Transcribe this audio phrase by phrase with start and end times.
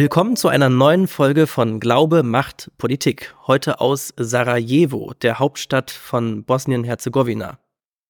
[0.00, 3.34] Willkommen zu einer neuen Folge von Glaube macht Politik.
[3.46, 7.58] Heute aus Sarajevo, der Hauptstadt von Bosnien-Herzegowina.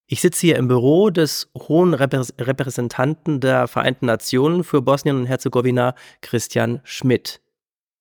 [0.07, 5.97] Ich sitze hier im Büro des hohen Repräsentanten der Vereinten Nationen für Bosnien und Herzegowina,
[6.21, 7.41] Christian Schmidt.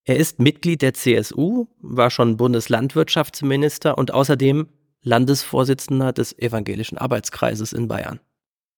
[0.04, 4.68] Er ist Mitglied der CSU, war schon Bundeslandwirtschaftsminister und außerdem
[5.02, 8.20] Landesvorsitzender des Evangelischen Arbeitskreises in Bayern.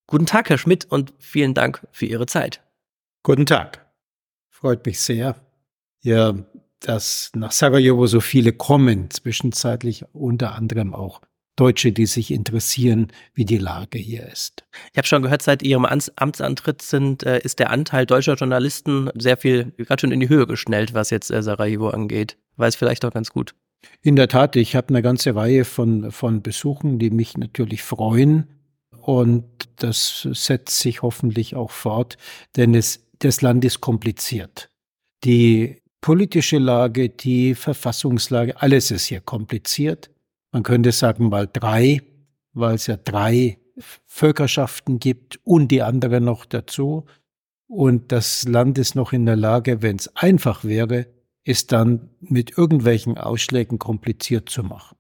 [0.08, 2.64] Guten Tag, Herr Schmidt, und vielen Dank für Ihre Zeit.
[3.24, 3.91] Guten Tag.
[4.62, 5.36] Freut mich sehr,
[6.04, 6.36] ja,
[6.82, 11.22] dass nach Sarajevo so viele kommen, zwischenzeitlich unter anderem auch
[11.56, 14.64] Deutsche, die sich interessieren, wie die Lage hier ist.
[14.92, 19.36] Ich habe schon gehört, seit Ihrem Amtsantritt sind, äh, ist der Anteil deutscher Journalisten sehr
[19.36, 22.38] viel, gerade schon in die Höhe geschnellt, was jetzt äh, Sarajevo angeht.
[22.58, 23.56] Weiß vielleicht auch ganz gut.
[24.04, 28.48] In der Tat, ich habe eine ganze Reihe von, von Besuchen, die mich natürlich freuen.
[29.02, 29.46] Und
[29.78, 32.20] das setzt sich hoffentlich auch fort,
[32.56, 34.70] denn es das Land ist kompliziert.
[35.24, 40.10] Die politische Lage, die Verfassungslage, alles ist hier kompliziert.
[40.52, 42.02] Man könnte sagen mal drei,
[42.54, 43.60] weil es ja drei
[44.06, 47.06] Völkerschaften gibt und die andere noch dazu.
[47.68, 51.08] Und das Land ist noch in der Lage, wenn es einfach wäre,
[51.44, 54.98] es dann mit irgendwelchen Ausschlägen kompliziert zu machen.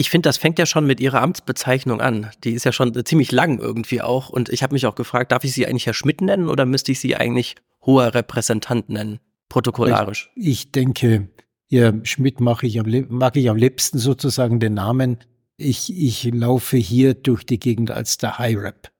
[0.00, 2.30] Ich finde, das fängt ja schon mit Ihrer Amtsbezeichnung an.
[2.44, 4.30] Die ist ja schon ziemlich lang irgendwie auch.
[4.30, 6.92] Und ich habe mich auch gefragt, darf ich Sie eigentlich Herr Schmidt nennen oder müsste
[6.92, 10.30] ich Sie eigentlich hoher Repräsentant nennen, protokollarisch?
[10.36, 11.28] Ich, ich denke,
[11.66, 15.18] ja, Schmidt mag ich, am, mag ich am liebsten sozusagen den Namen.
[15.56, 18.92] Ich, ich laufe hier durch die Gegend als der High Rep.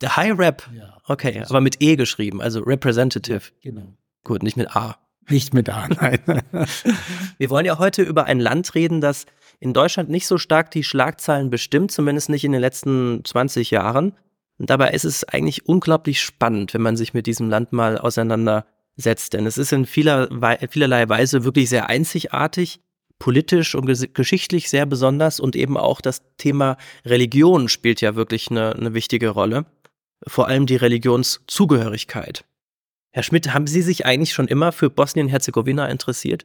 [0.00, 0.70] Der High Rep?
[0.74, 0.96] Ja.
[1.06, 3.42] Okay, aber mit E geschrieben, also Representative.
[3.60, 3.94] Genau.
[4.24, 4.96] Gut, nicht mit A.
[5.28, 6.18] Nicht mit A, nein.
[7.38, 9.26] Wir wollen ja heute über ein Land reden, das
[9.64, 14.12] in Deutschland nicht so stark die Schlagzeilen bestimmt, zumindest nicht in den letzten 20 Jahren.
[14.58, 19.32] Und dabei ist es eigentlich unglaublich spannend, wenn man sich mit diesem Land mal auseinandersetzt.
[19.32, 20.28] Denn es ist in vieler,
[20.68, 22.80] vielerlei Weise wirklich sehr einzigartig,
[23.18, 28.74] politisch und geschichtlich sehr besonders und eben auch das Thema Religion spielt ja wirklich eine,
[28.74, 29.64] eine wichtige Rolle.
[30.26, 32.44] Vor allem die Religionszugehörigkeit.
[33.12, 36.44] Herr Schmidt, haben Sie sich eigentlich schon immer für Bosnien-Herzegowina interessiert?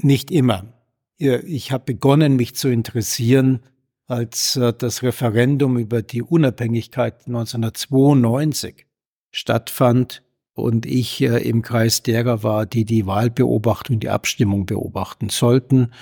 [0.00, 0.77] Nicht immer.
[1.18, 3.60] Ich habe begonnen, mich zu interessieren,
[4.06, 8.86] als äh, das Referendum über die Unabhängigkeit 1992
[9.30, 10.22] stattfand
[10.54, 15.92] und ich äh, im Kreis derer war, die die Wahlbeobachtung, die Abstimmung beobachten sollten.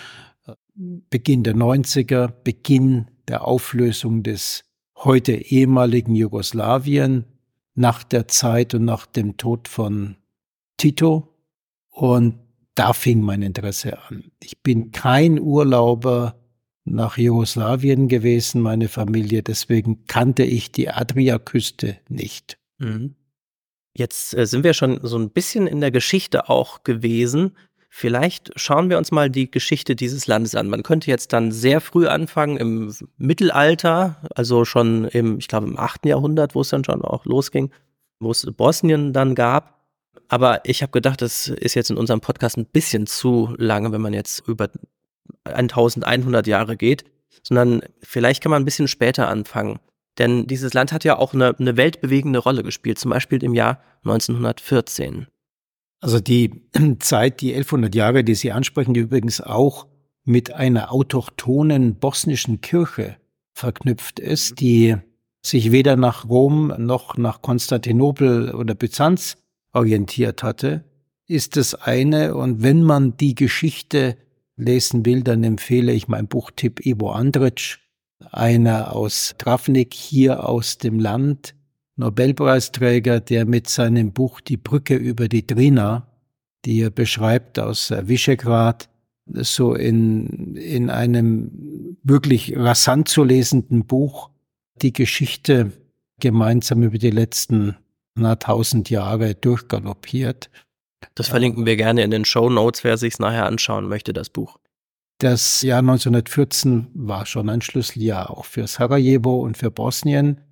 [0.75, 4.65] Beginn der 90er, Beginn der Auflösung des
[4.97, 7.25] heute ehemaligen Jugoslawien,
[7.75, 10.17] nach der Zeit und nach dem Tod von
[10.77, 11.35] Tito.
[11.91, 12.39] Und
[12.77, 14.31] da fing mein Interesse an.
[14.43, 16.37] Ich bin kein Urlauber
[16.85, 22.59] nach Jugoslawien gewesen, meine Familie, deswegen kannte ich die Adriaküste nicht.
[22.79, 23.17] Mhm.
[23.97, 27.57] Jetzt äh, sind wir schon so ein bisschen in der Geschichte auch gewesen.
[27.89, 30.69] Vielleicht schauen wir uns mal die Geschichte dieses Landes an.
[30.69, 35.79] Man könnte jetzt dann sehr früh anfangen im Mittelalter, also schon im, ich glaube, im
[35.79, 36.05] 8.
[36.05, 37.71] Jahrhundert, wo es dann schon auch losging,
[38.21, 39.76] wo es Bosnien dann gab.
[40.29, 44.01] Aber ich habe gedacht, das ist jetzt in unserem Podcast ein bisschen zu lange, wenn
[44.01, 44.69] man jetzt über
[45.45, 47.05] 1100 Jahre geht,
[47.43, 49.79] sondern vielleicht kann man ein bisschen später anfangen.
[50.19, 53.83] Denn dieses Land hat ja auch eine, eine weltbewegende Rolle gespielt, zum Beispiel im Jahr
[54.05, 55.27] 1914.
[56.01, 56.63] Also die
[56.99, 59.87] Zeit, die 1100 Jahre, die Sie ansprechen, die übrigens auch
[60.25, 63.17] mit einer autochthonen bosnischen Kirche
[63.53, 64.57] verknüpft ist, mhm.
[64.57, 64.97] die
[65.43, 69.37] sich weder nach Rom noch nach Konstantinopel oder Byzanz
[69.77, 70.85] orientiert hatte,
[71.27, 72.35] ist das eine.
[72.35, 74.17] Und wenn man die Geschichte
[74.57, 77.79] lesen will, dann empfehle ich mein Buchtipp Ivo Andrić,
[78.33, 81.55] einer aus Travnik, hier aus dem Land,
[81.97, 86.09] Nobelpreisträger, der mit seinem Buch Die Brücke über die Drina,
[86.65, 88.89] die er beschreibt aus Visegrad,
[89.27, 94.31] so in, in einem wirklich rasant zu lesenden Buch
[94.83, 95.73] die Geschichte
[96.21, 97.77] gemeinsam über die letzten
[98.17, 100.51] na, tausend Jahre durchgaloppiert.
[101.15, 104.31] Das verlinken wir gerne in den Show Notes, wer sich es nachher anschauen möchte, das
[104.31, 104.59] Buch.
[105.19, 110.43] Das Jahr 1914 war schon ein Schlüsseljahr auch für Sarajevo und für Bosnien.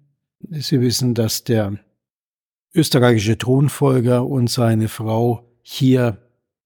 [0.41, 1.79] Sie wissen, dass der
[2.75, 6.19] österreichische Thronfolger und seine Frau hier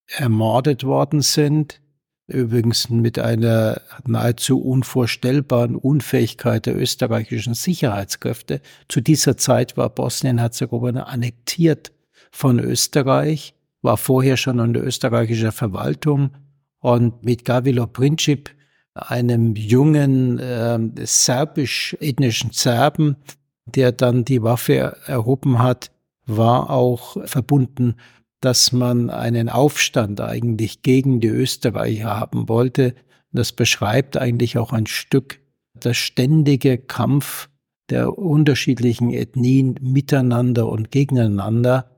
[0.06, 1.80] ermordet worden sind.
[2.28, 8.60] Übrigens mit einer nahezu unvorstellbaren Unfähigkeit der österreichischen Sicherheitskräfte.
[8.86, 11.90] Zu dieser Zeit war Bosnien-Herzegowina annektiert
[12.30, 16.32] von Österreich, war vorher schon unter österreichischer Verwaltung
[16.80, 18.50] und mit Gavilo Princip,
[18.92, 23.16] einem jungen äh, serbisch-ethnischen Serben,
[23.64, 25.90] der dann die Waffe erhoben hat,
[26.26, 27.94] war auch verbunden
[28.40, 32.94] dass man einen Aufstand eigentlich gegen die Österreicher haben wollte.
[33.32, 35.40] Das beschreibt eigentlich auch ein Stück
[35.74, 37.48] das ständige Kampf
[37.90, 41.90] der unterschiedlichen Ethnien miteinander und gegeneinander,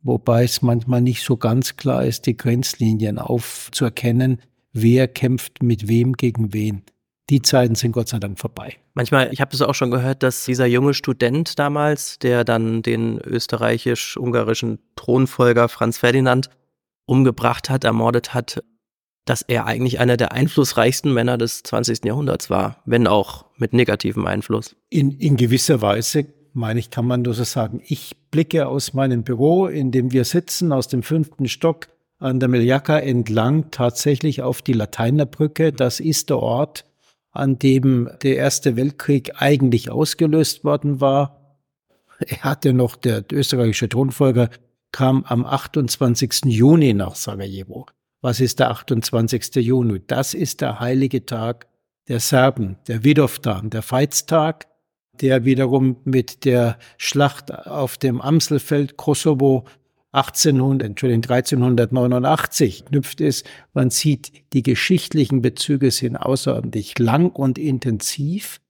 [0.00, 4.40] wobei es manchmal nicht so ganz klar ist, die Grenzlinien aufzuerkennen,
[4.72, 6.82] wer kämpft mit wem gegen wen.
[7.30, 8.76] Die Zeiten sind Gott sei Dank vorbei.
[8.92, 13.18] Manchmal, ich habe das auch schon gehört, dass dieser junge Student damals, der dann den
[13.18, 16.50] österreichisch-ungarischen Thronfolger Franz Ferdinand
[17.06, 18.62] umgebracht hat, ermordet hat,
[19.24, 22.04] dass er eigentlich einer der einflussreichsten Männer des 20.
[22.04, 24.76] Jahrhunderts war, wenn auch mit negativem Einfluss.
[24.90, 27.80] In, in gewisser Weise, meine ich, kann man nur so sagen.
[27.86, 31.88] Ich blicke aus meinem Büro, in dem wir sitzen, aus dem fünften Stock
[32.18, 35.72] an der Miljaka entlang tatsächlich auf die Lateinerbrücke.
[35.72, 36.84] Das ist der Ort,
[37.34, 41.58] an dem der Erste Weltkrieg eigentlich ausgelöst worden war.
[42.18, 44.48] Er hatte noch, der österreichische Thronfolger
[44.92, 46.44] kam am 28.
[46.46, 47.86] Juni nach Sarajevo.
[48.20, 49.56] Was ist der 28.
[49.56, 50.00] Juni?
[50.06, 51.66] Das ist der heilige Tag
[52.08, 54.66] der Serben, der Vidovdan, der Veitstag,
[55.20, 59.64] der wiederum mit der Schlacht auf dem Amselfeld Kosovo
[60.14, 63.44] 1800, Entschuldigung, 1389 knüpft ist.
[63.72, 68.60] Man sieht, die geschichtlichen Bezüge sind außerordentlich lang und intensiv.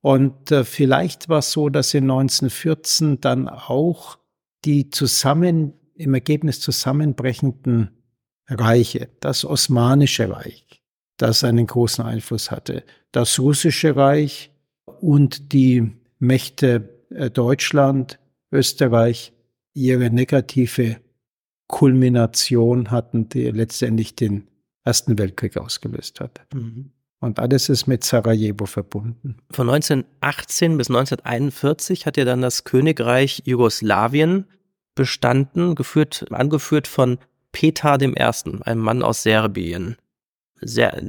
[0.00, 4.18] Und äh, vielleicht war es so, dass in 1914 dann auch
[4.64, 7.90] die zusammen, im Ergebnis zusammenbrechenden
[8.46, 10.82] Reiche, das Osmanische Reich,
[11.16, 14.52] das einen großen Einfluss hatte, das Russische Reich
[15.00, 18.18] und die Mächte äh, Deutschland,
[18.52, 19.32] Österreich
[19.74, 20.96] ihre negative
[21.66, 24.48] Kulmination hatten, die letztendlich den
[24.84, 26.40] Ersten Weltkrieg ausgelöst hat.
[26.54, 26.90] Mhm.
[27.20, 29.36] Und alles ist mit Sarajevo verbunden.
[29.50, 34.44] Von 1918 bis 1941 hat ja dann das Königreich Jugoslawien
[34.94, 37.18] bestanden, geführt, angeführt von
[37.50, 38.08] Petar I.,
[38.62, 39.96] einem Mann aus Serbien.
[40.64, 41.00] Ser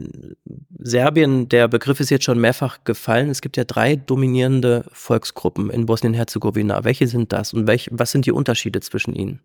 [0.80, 3.30] Serbien, der Begriff ist jetzt schon mehrfach gefallen.
[3.30, 6.84] Es gibt ja drei dominierende Volksgruppen in Bosnien-Herzegowina.
[6.84, 9.42] Welche sind das und welch, was sind die Unterschiede zwischen ihnen?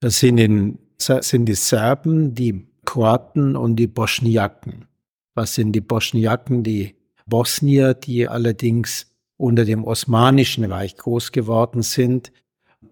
[0.00, 4.86] Das sind, in, sind die Serben, die Kroaten und die Bosniaken.
[5.34, 6.62] Was sind die Bosniaken?
[6.62, 6.94] Die
[7.26, 12.32] Bosnier, die allerdings unter dem Osmanischen Reich groß geworden sind,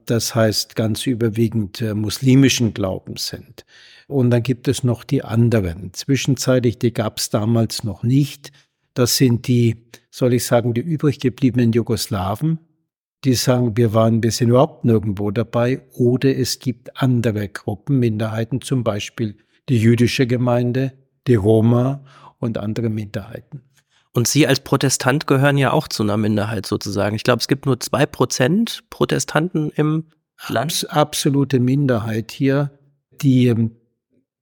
[0.07, 3.65] das heißt ganz überwiegend äh, muslimischen Glaubens sind.
[4.09, 5.93] Und dann gibt es noch die anderen.
[5.93, 8.51] Zwischenzeitlich, die gab es damals noch nicht.
[8.95, 12.59] Das sind die, soll ich sagen, die übrig gebliebenen Jugoslawen,
[13.25, 15.83] die sagen, wir waren bis überhaupt nirgendwo dabei.
[15.93, 19.37] Oder es gibt andere Gruppen, Minderheiten, zum Beispiel
[19.69, 20.95] die jüdische Gemeinde,
[21.27, 22.03] die Roma
[22.39, 23.63] und andere Minderheiten.
[24.15, 27.15] Und Sie als Protestant gehören ja auch zu einer Minderheit sozusagen.
[27.15, 30.05] Ich glaube, es gibt nur zwei Prozent Protestanten im
[30.49, 30.87] Land.
[30.89, 32.71] Absolute Minderheit hier.
[33.21, 33.78] Die ähm,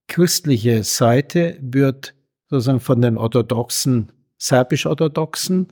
[0.07, 2.13] christliche Seite wird
[2.49, 5.67] sozusagen von den orthodoxen, serbisch-orthodoxen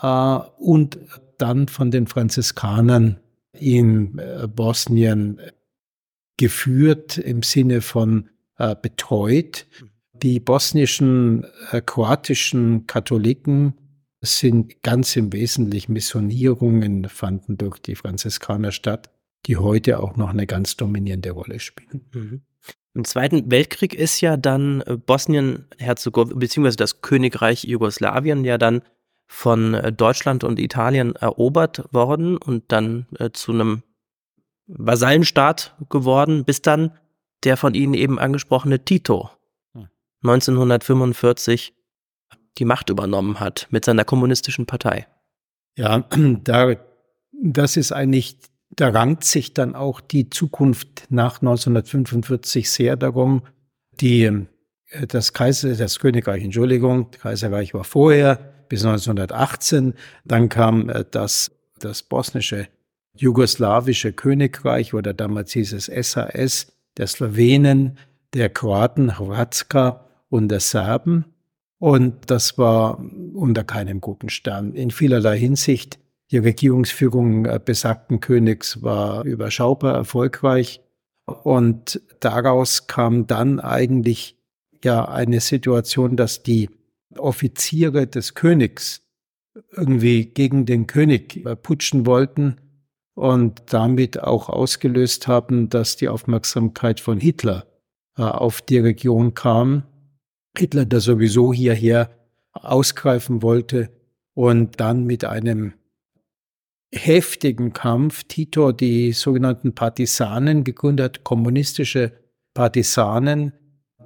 [0.00, 0.98] äh, und
[1.38, 3.20] dann von den Franziskanern
[3.52, 5.40] in äh, Bosnien
[6.36, 8.28] geführt im Sinne von
[8.58, 9.66] äh, betreut.
[10.12, 13.74] Die bosnischen, äh, kroatischen Katholiken
[14.20, 19.10] sind ganz im Wesentlichen Missionierungen, fanden durch die Franziskaner statt,
[19.46, 22.06] die heute auch noch eine ganz dominierende Rolle spielen.
[22.12, 22.42] Mhm.
[22.94, 28.82] Im Zweiten Weltkrieg ist ja dann äh, Bosnien-Herzegowina, beziehungsweise das Königreich Jugoslawien ja dann
[29.26, 33.82] von äh, Deutschland und Italien erobert worden und dann äh, zu einem
[34.66, 36.92] Vasallenstaat geworden, bis dann
[37.44, 39.30] der von Ihnen eben angesprochene Tito
[40.22, 42.38] 1945 hm.
[42.58, 45.06] die Macht übernommen hat mit seiner kommunistischen Partei.
[45.76, 46.08] Ja,
[46.44, 46.74] da,
[47.32, 48.38] das ist eigentlich
[48.78, 53.42] da rankt sich dann auch die Zukunft nach 1945 sehr darum,
[54.00, 58.36] die, äh, das Kaiser, das Königreich, Entschuldigung, Kaiserreich war vorher
[58.68, 59.94] bis 1918,
[60.24, 62.68] dann kam äh, das, das bosnische
[63.16, 67.98] jugoslawische Königreich oder damals hieß es SAS, der Slowenen,
[68.32, 71.24] der Kroaten, Hrvatska und der Serben.
[71.80, 73.02] Und das war
[73.34, 74.74] unter keinem guten Stern.
[74.74, 75.98] In vielerlei Hinsicht
[76.30, 80.80] die Regierungsführung äh, besagten Königs war überschaubar erfolgreich
[81.26, 84.36] und daraus kam dann eigentlich
[84.84, 86.70] ja eine Situation, dass die
[87.16, 89.02] Offiziere des Königs
[89.72, 92.56] irgendwie gegen den König äh, putschen wollten
[93.14, 97.66] und damit auch ausgelöst haben, dass die Aufmerksamkeit von Hitler
[98.16, 99.84] äh, auf die Region kam.
[100.56, 102.10] Hitler, der sowieso hierher
[102.52, 103.90] ausgreifen wollte
[104.34, 105.74] und dann mit einem
[106.92, 112.12] heftigen Kampf Tito die sogenannten Partisanen gegründet, kommunistische
[112.54, 113.52] Partisanen,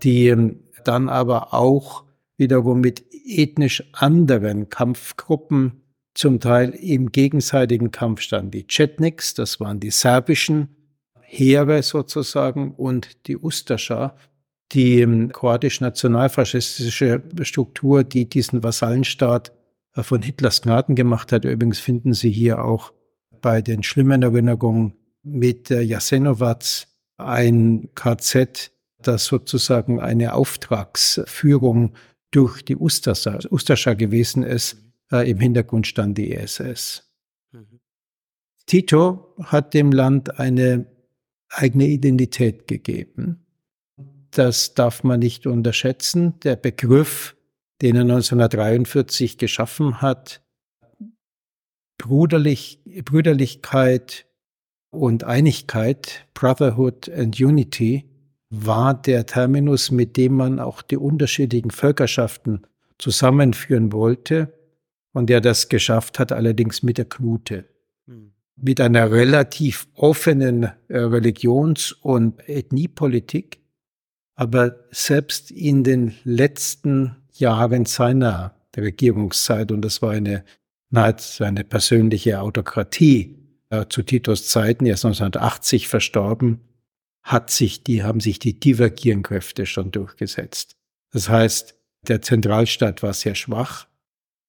[0.02, 2.04] die ähm, dann aber auch
[2.36, 5.82] wiederum mit ethnisch anderen Kampfgruppen
[6.14, 8.50] zum Teil im gegenseitigen Kampf standen.
[8.50, 10.76] Die Chetniks, das waren die serbischen
[11.20, 14.16] Heere sozusagen, und die Ustascha,
[14.72, 19.52] die ähm, kroatisch-nationalfaschistische Struktur, die diesen Vasallenstaat
[19.94, 21.44] von Hitlers Gnaden gemacht hat.
[21.44, 22.92] Übrigens finden Sie hier auch
[23.40, 26.86] bei den schlimmen Erinnerungen mit Jasenovac
[27.18, 31.94] ein KZ, das sozusagen eine Auftragsführung
[32.30, 34.76] durch die Ustascha, Ustascha gewesen ist.
[35.10, 37.12] Äh, Im Hintergrund stand die ESS.
[37.52, 37.80] Mhm.
[38.66, 40.86] Tito hat dem Land eine
[41.50, 43.44] eigene Identität gegeben.
[44.30, 46.40] Das darf man nicht unterschätzen.
[46.40, 47.36] Der Begriff,
[47.80, 50.42] den er 1943 geschaffen hat,
[51.98, 54.26] Bruderlich, Brüderlichkeit
[54.90, 58.10] und Einigkeit, Brotherhood and Unity,
[58.50, 62.66] war der Terminus, mit dem man auch die unterschiedlichen Völkerschaften
[62.98, 64.52] zusammenführen wollte
[65.12, 67.66] und der das geschafft hat, allerdings mit der Knute.
[68.06, 68.32] Hm.
[68.56, 73.60] Mit einer relativ offenen äh, Religions- und Ethniepolitik,
[74.34, 80.44] aber selbst in den letzten Jahren seiner Regierungszeit, und das war eine,
[80.90, 83.36] nahezu eine persönliche Autokratie,
[83.68, 86.60] äh, zu Titos Zeiten, er ist 1980 verstorben,
[87.22, 90.76] hat sich die, haben sich die divergierenden Kräfte schon durchgesetzt.
[91.10, 91.76] Das heißt,
[92.08, 93.86] der Zentralstaat war sehr schwach,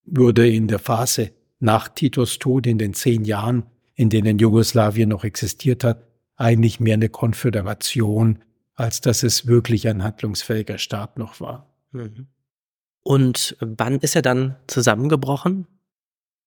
[0.04, 5.24] wurde in der Phase nach Titos Tod in den zehn Jahren, in denen Jugoslawien noch
[5.24, 8.40] existiert hat, eigentlich mehr eine Konföderation,
[8.74, 11.72] als dass es wirklich ein handlungsfähiger Staat noch war.
[11.92, 12.26] Mhm.
[13.04, 15.66] Und wann ist er dann zusammengebrochen?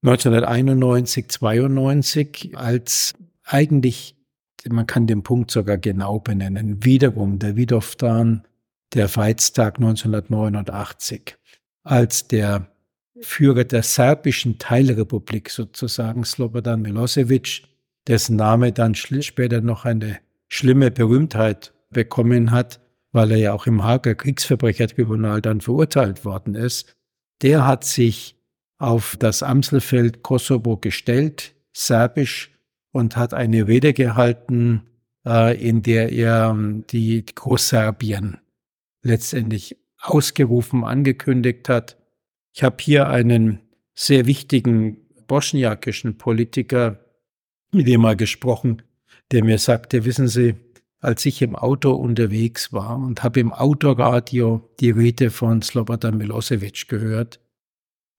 [0.03, 4.17] 1991, 92, als eigentlich
[4.69, 6.83] man kann den Punkt sogar genau benennen.
[6.83, 8.43] Wiederum der Widowdan,
[8.93, 11.37] der Veitstag 1989,
[11.83, 12.67] als der
[13.21, 17.63] Führer der serbischen Teilrepublik sozusagen, Slobodan Milosevic,
[18.07, 22.79] dessen Name dann später noch eine schlimme Berühmtheit bekommen hat,
[23.17, 26.95] weil er ja auch im Hager Kriegsverbrechertribunal dann verurteilt worden ist,
[27.41, 28.35] der hat sich
[28.77, 32.51] auf das Amselfeld Kosovo gestellt, serbisch
[32.91, 34.83] und hat eine Rede gehalten,
[35.25, 38.37] äh, in der er ähm, die Großserbien
[39.01, 41.97] letztendlich ausgerufen, angekündigt hat.
[42.53, 43.61] Ich habe hier einen
[43.95, 47.03] sehr wichtigen bosniakischen Politiker,
[47.71, 48.83] mit dem mal gesprochen,
[49.31, 50.53] der mir sagte, wissen Sie,
[50.99, 56.87] als ich im Auto unterwegs war und habe im Autoradio die Rede von Slobodan Milosevic
[56.87, 57.39] gehört,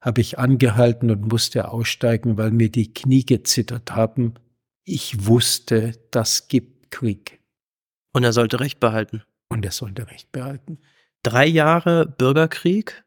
[0.01, 4.35] habe ich angehalten und musste aussteigen, weil mir die Knie gezittert haben,
[4.85, 7.41] ich wusste, das gibt Krieg.
[8.13, 9.23] Und er sollte Recht behalten.
[9.49, 10.79] Und er sollte Recht behalten.
[11.23, 13.05] Drei Jahre Bürgerkrieg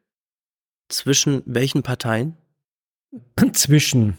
[0.89, 2.37] zwischen welchen Parteien?
[3.53, 4.17] Zwischen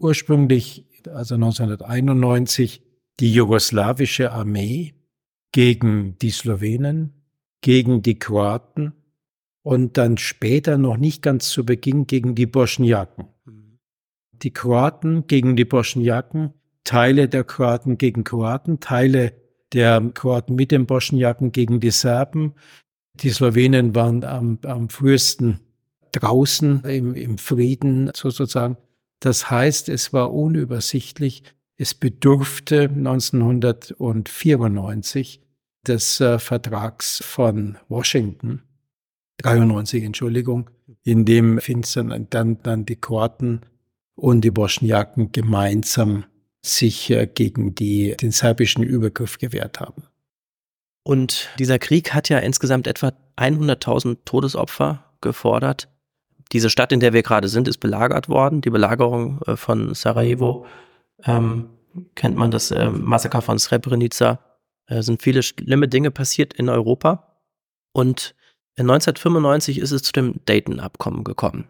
[0.00, 2.82] ursprünglich, also 1991,
[3.20, 4.94] die jugoslawische Armee
[5.52, 7.24] gegen die Slowenen,
[7.60, 8.92] gegen die Kroaten
[9.62, 13.28] und dann später noch nicht ganz zu Beginn gegen die Bosniaken.
[13.44, 13.78] Mhm.
[14.32, 16.54] Die Kroaten gegen die Bosniaken
[16.88, 19.34] Teile der Kroaten gegen Kroaten, Teile
[19.74, 22.54] der Kroaten mit den Bosniaken gegen die Serben.
[23.12, 25.60] Die Slowenen waren am, am frühesten
[26.12, 28.78] draußen im, im Frieden sozusagen.
[29.20, 31.42] Das heißt, es war unübersichtlich.
[31.80, 35.40] Es bedurfte 1994
[35.86, 38.62] des äh, Vertrags von Washington,
[39.38, 40.70] 93 Entschuldigung,
[41.04, 43.60] in dem Finstern dann, dann die Kroaten
[44.16, 46.24] und die Bosniaken gemeinsam
[46.60, 50.02] sich gegen die, den serbischen Übergriff gewehrt haben.
[51.04, 55.88] Und dieser Krieg hat ja insgesamt etwa 100.000 Todesopfer gefordert.
[56.50, 58.62] Diese Stadt, in der wir gerade sind, ist belagert worden.
[58.62, 60.66] Die Belagerung äh, von Sarajevo
[61.24, 61.70] ähm,
[62.14, 64.40] kennt man das äh, Massaker von Srebrenica.
[64.86, 67.40] Äh, sind viele schlimme Dinge passiert in Europa.
[67.92, 68.34] Und
[68.76, 71.68] 1995 ist es zu dem Dayton-Abkommen gekommen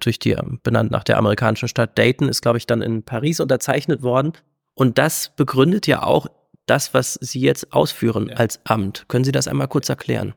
[0.00, 3.40] durch die, ähm, benannt nach der amerikanischen Stadt Dayton, ist, glaube ich, dann in Paris
[3.40, 4.32] unterzeichnet worden.
[4.74, 6.26] Und das begründet ja auch
[6.66, 9.06] das, was Sie jetzt ausführen als Amt.
[9.08, 10.34] Können Sie das einmal kurz erklären?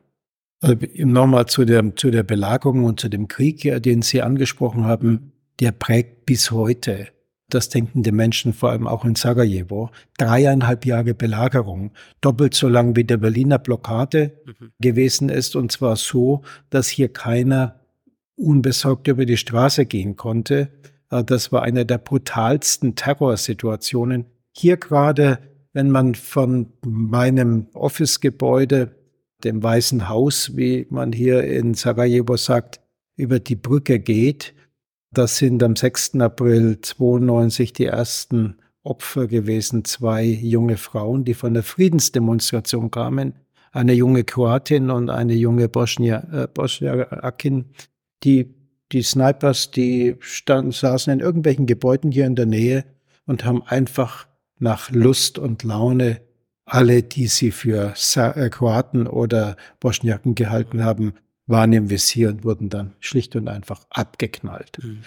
[0.62, 5.34] Also nochmal zu der, zu der Belagerung und zu dem Krieg, den Sie angesprochen haben,
[5.60, 7.08] der prägt bis heute
[7.54, 9.90] das Denken der Menschen, vor allem auch in Sarajevo.
[10.18, 11.92] Dreieinhalb Jahre Belagerung,
[12.22, 14.72] doppelt so lang wie der Berliner Blockade mhm.
[14.80, 17.80] gewesen ist, und zwar so, dass hier keiner
[18.36, 20.70] unbesorgt über die Straße gehen konnte.
[21.10, 24.26] Äh, das war eine der brutalsten Terrorsituationen.
[24.52, 25.40] Hier gerade,
[25.74, 28.96] wenn man von meinem Office-Gebäude,
[29.44, 32.80] dem Weißen Haus, wie man hier in Sarajevo sagt,
[33.16, 34.54] über die Brücke geht,
[35.14, 36.16] das sind am 6.
[36.16, 43.34] April 92 die ersten Opfer gewesen, zwei junge Frauen, die von der Friedensdemonstration kamen,
[43.72, 47.66] eine junge Kroatin und eine junge äh, Bosniakin,
[48.24, 48.54] die
[48.92, 52.86] die Snipers, die standen, saßen in irgendwelchen Gebäuden hier in der Nähe
[53.26, 54.28] und haben einfach
[54.60, 56.22] nach Lust und Laune
[56.66, 61.14] alle, die sie für äh, Kroaten oder Bosniaken gehalten haben,
[61.46, 64.80] waren im Visier und wurden dann schlicht und einfach abgeknallt.
[64.82, 65.02] Mhm.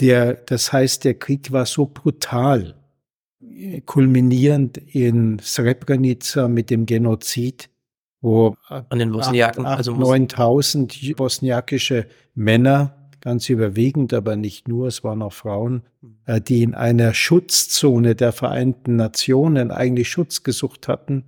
[0.00, 2.74] Der, das heißt, der Krieg war so brutal,
[3.86, 7.68] kulminierend in Srebrenica mit dem Genozid,
[8.20, 14.88] wo an den Bosniaken, 8, 8, also 9000 bosniakische Männer, ganz überwiegend, aber nicht nur,
[14.88, 15.82] es waren auch Frauen,
[16.26, 21.24] äh, die in einer Schutzzone der Vereinten Nationen eigentlich Schutz gesucht hatten.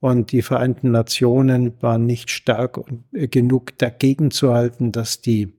[0.00, 2.80] Und die Vereinten Nationen waren nicht stark
[3.12, 5.52] genug dagegen zu halten, dass die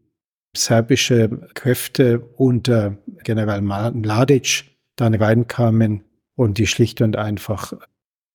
[0.55, 6.03] serbische Kräfte unter General Mladic dann reinkamen
[6.36, 7.74] und die schlicht und einfach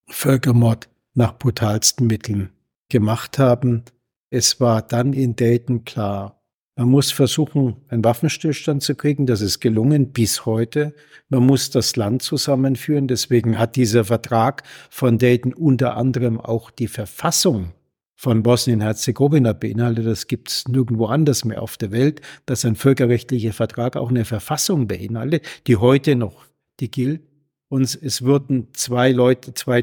[0.09, 2.51] Völkermord nach brutalsten Mitteln
[2.89, 3.85] gemacht haben.
[4.31, 6.36] Es war dann in Dayton klar,
[6.79, 9.25] man muss versuchen, einen Waffenstillstand zu kriegen.
[9.25, 10.95] Das ist gelungen bis heute.
[11.31, 13.09] Man muss das Land zusammenführen.
[13.09, 17.73] Deswegen hat dieser Vertrag von Dayton unter anderem auch die Verfassung
[18.15, 20.07] von Bosnien-Herzegowina beinhaltet.
[20.07, 24.27] Das gibt es nirgendwo anders mehr auf der Welt, dass ein völkerrechtlicher Vertrag auch eine
[24.27, 26.45] Verfassung beinhaltet, die heute noch
[26.81, 27.23] die gilt.
[27.69, 29.81] Und es wurden zwei Leute, zwei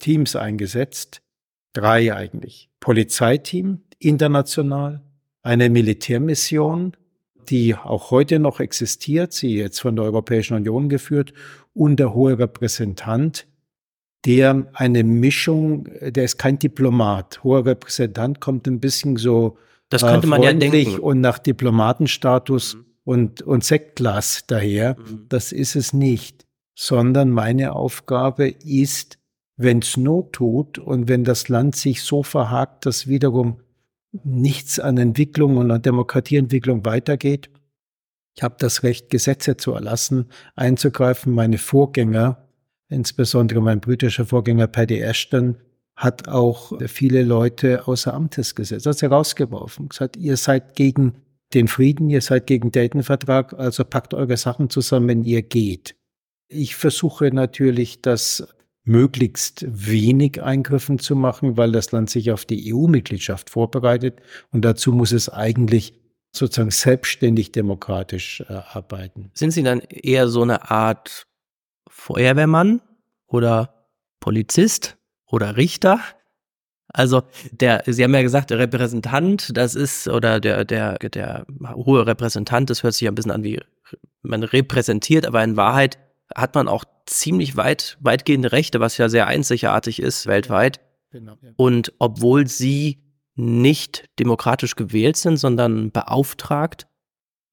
[0.00, 1.22] Teams eingesetzt,
[1.72, 2.70] drei eigentlich.
[2.80, 5.00] Polizeiteam international,
[5.44, 6.96] eine Militärmission,
[7.48, 11.32] die auch heute noch existiert, sie jetzt von der Europäischen Union geführt,
[11.74, 13.46] und der hohe Repräsentant,
[14.24, 17.44] der eine Mischung, der ist kein Diplomat.
[17.44, 19.58] Hoher Repräsentant kommt ein bisschen so
[19.90, 20.98] das könnte man ja denken.
[20.98, 22.84] und nach Diplomatenstatus mhm.
[23.04, 24.96] und, und Sektglas daher.
[24.98, 25.26] Mhm.
[25.28, 29.18] Das ist es nicht, sondern meine Aufgabe ist,
[29.56, 33.60] wenn es Not tut und wenn das Land sich so verhakt, dass wiederum
[34.22, 37.50] nichts an Entwicklung und an Demokratieentwicklung weitergeht.
[38.36, 41.32] Ich habe das Recht, Gesetze zu erlassen, einzugreifen.
[41.32, 42.48] Meine Vorgänger,
[42.88, 45.56] insbesondere mein britischer Vorgänger Paddy Ashton,
[45.96, 51.14] hat auch viele Leute außer Amtes gesetzt, hat sie rausgeworfen, gesagt, ihr seid gegen
[51.54, 55.94] den Frieden, ihr seid gegen den Dayton-Vertrag, also packt eure Sachen zusammen, wenn ihr geht.
[56.48, 58.48] Ich versuche natürlich, das
[58.84, 64.20] möglichst wenig Eingriffen zu machen, weil das Land sich auf die EU-Mitgliedschaft vorbereitet.
[64.52, 65.94] Und dazu muss es eigentlich
[66.32, 69.30] sozusagen selbstständig demokratisch äh, arbeiten.
[69.34, 71.26] Sind Sie dann eher so eine Art
[71.88, 72.80] Feuerwehrmann
[73.26, 73.88] oder
[74.20, 76.00] Polizist oder Richter?
[76.88, 82.06] Also der, Sie haben ja gesagt, der Repräsentant, das ist, oder der, der, der hohe
[82.06, 83.60] Repräsentant, das hört sich ja ein bisschen an wie,
[84.22, 85.98] man repräsentiert, aber in Wahrheit
[86.34, 90.80] hat man auch ziemlich weit, weitgehende Rechte, was ja sehr einzigartig ist weltweit.
[91.10, 91.50] Genau, ja.
[91.56, 93.02] Und obwohl sie
[93.36, 96.86] nicht demokratisch gewählt sind, sondern beauftragt,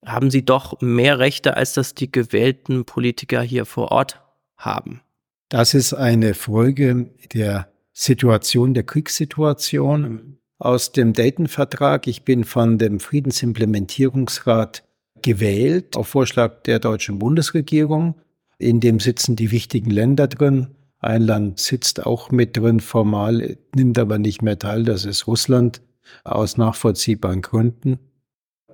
[0.05, 4.21] haben sie doch mehr Rechte, als das die gewählten Politiker hier vor Ort
[4.57, 5.01] haben.
[5.49, 10.37] Das ist eine Folge der Situation, der Kriegssituation mhm.
[10.57, 12.07] aus dem Dayton-Vertrag.
[12.07, 14.83] Ich bin von dem Friedensimplementierungsrat
[15.21, 18.15] gewählt auf Vorschlag der deutschen Bundesregierung
[18.61, 20.67] in dem sitzen die wichtigen Länder drin.
[20.99, 24.83] Ein Land sitzt auch mit drin, formal, nimmt aber nicht mehr teil.
[24.83, 25.81] Das ist Russland
[26.23, 27.99] aus nachvollziehbaren Gründen.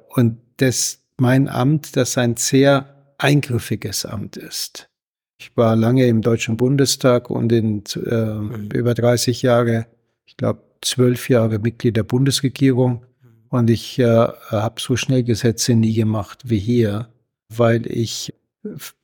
[0.09, 4.89] Und das, mein Amt, das ein sehr eingriffiges Amt ist.
[5.39, 8.69] Ich war lange im Deutschen Bundestag und in äh, mhm.
[8.73, 9.85] über 30 Jahre,
[10.25, 13.05] ich glaube zwölf Jahre Mitglied der Bundesregierung.
[13.49, 17.07] Und ich äh, habe so schnell Gesetze nie gemacht wie hier,
[17.55, 18.33] weil ich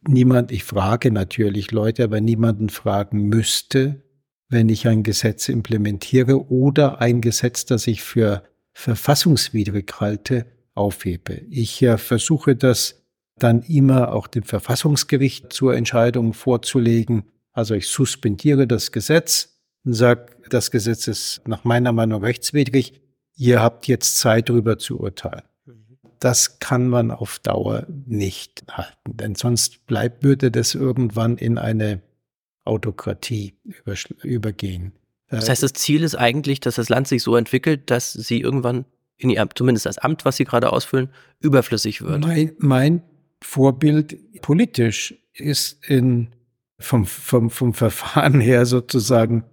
[0.08, 4.04] niemand, ich frage natürlich Leute, aber niemanden fragen müsste,
[4.50, 10.46] wenn ich ein Gesetz implementiere oder ein Gesetz, das ich für verfassungswidrig halte,
[10.76, 11.42] aufhebe.
[11.50, 13.04] Ich äh, versuche das
[13.38, 17.24] dann immer auch dem Verfassungsgericht zur Entscheidung vorzulegen.
[17.52, 23.02] Also ich suspendiere das Gesetz und sage, das Gesetz ist nach meiner Meinung rechtswidrig.
[23.36, 25.44] Ihr habt jetzt Zeit, darüber zu urteilen
[26.24, 32.02] das kann man auf Dauer nicht halten, denn sonst bleibt, würde das irgendwann in eine
[32.64, 33.58] Autokratie
[34.24, 34.94] übergehen.
[35.28, 38.86] Das heißt, das Ziel ist eigentlich, dass das Land sich so entwickelt, dass sie irgendwann
[39.18, 41.10] in ihr, zumindest das Amt, was sie gerade ausfüllen,
[41.42, 42.22] überflüssig wird.
[42.22, 43.02] Mein, mein
[43.42, 46.30] Vorbild politisch ist in,
[46.80, 49.44] vom, vom, vom Verfahren her sozusagen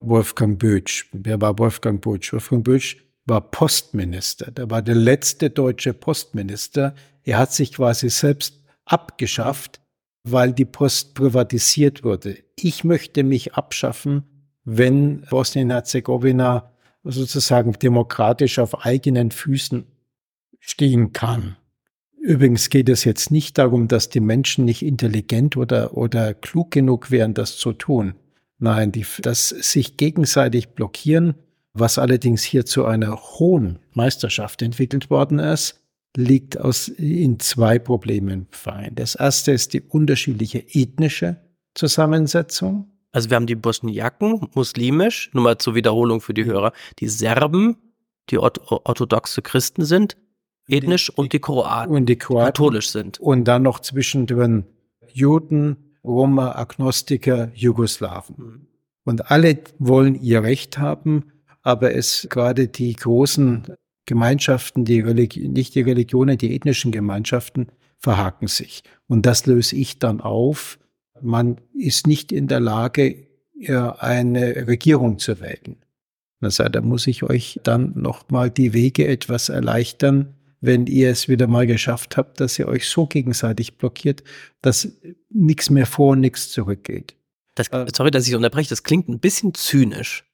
[0.00, 1.06] Wolfgang Bötsch.
[1.12, 2.32] Wer war Wolfgang Bötsch?
[2.32, 4.50] Wolfgang Bötsch war Postminister.
[4.50, 6.94] Der war der letzte deutsche Postminister.
[7.22, 9.80] Er hat sich quasi selbst abgeschafft,
[10.24, 12.38] weil die Post privatisiert wurde.
[12.56, 14.24] Ich möchte mich abschaffen,
[14.64, 16.70] wenn Bosnien-Herzegowina
[17.02, 19.84] sozusagen demokratisch auf eigenen Füßen
[20.58, 21.56] stehen kann.
[22.18, 27.10] Übrigens geht es jetzt nicht darum, dass die Menschen nicht intelligent oder, oder klug genug
[27.10, 28.14] wären, das zu tun.
[28.58, 31.34] Nein, die, das sich gegenseitig blockieren,
[31.74, 35.80] was allerdings hier zu einer hohen Meisterschaft entwickelt worden ist,
[36.16, 38.98] liegt aus, in zwei Problemen vereint.
[38.98, 41.36] Das erste ist die unterschiedliche ethnische
[41.74, 42.92] Zusammensetzung.
[43.10, 47.76] Also wir haben die Bosniaken, muslimisch, nur mal zur Wiederholung für die Hörer, die Serben,
[48.30, 50.16] die orthodoxe Christen sind,
[50.68, 53.18] ethnisch und die Kroaten, und die Kroaten katholisch sind.
[53.20, 54.64] Und dann noch zwischendrin
[55.12, 58.34] Juden, Roma, Agnostiker, Jugoslawen.
[58.36, 58.66] Mhm.
[59.04, 61.32] Und alle wollen ihr Recht haben,
[61.64, 63.64] aber es gerade die großen
[64.06, 68.84] Gemeinschaften, die Religi nicht die Religionen, die ethnischen Gemeinschaften verhaken sich.
[69.08, 70.78] Und das löse ich dann auf.
[71.20, 73.26] Man ist nicht in der Lage,
[73.66, 75.76] eine Regierung zu wählen.
[76.40, 81.28] Das heißt, da muss ich euch dann nochmal die Wege etwas erleichtern, wenn ihr es
[81.28, 84.22] wieder mal geschafft habt, dass ihr euch so gegenseitig blockiert,
[84.60, 84.88] dass
[85.30, 87.16] nichts mehr vor und nichts zurückgeht.
[87.54, 90.24] Das, äh, sorry, dass ich unterbreche, das klingt ein bisschen zynisch.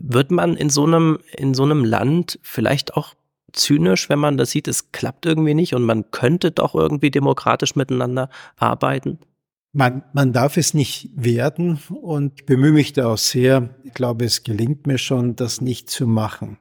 [0.00, 3.14] Wird man in so einem, in so einem Land vielleicht auch
[3.52, 7.74] zynisch, wenn man das sieht, es klappt irgendwie nicht und man könnte doch irgendwie demokratisch
[7.76, 9.18] miteinander arbeiten?
[9.72, 13.74] Man, man darf es nicht werden und bemühe mich da auch sehr.
[13.84, 16.58] Ich glaube, es gelingt mir schon, das nicht zu machen.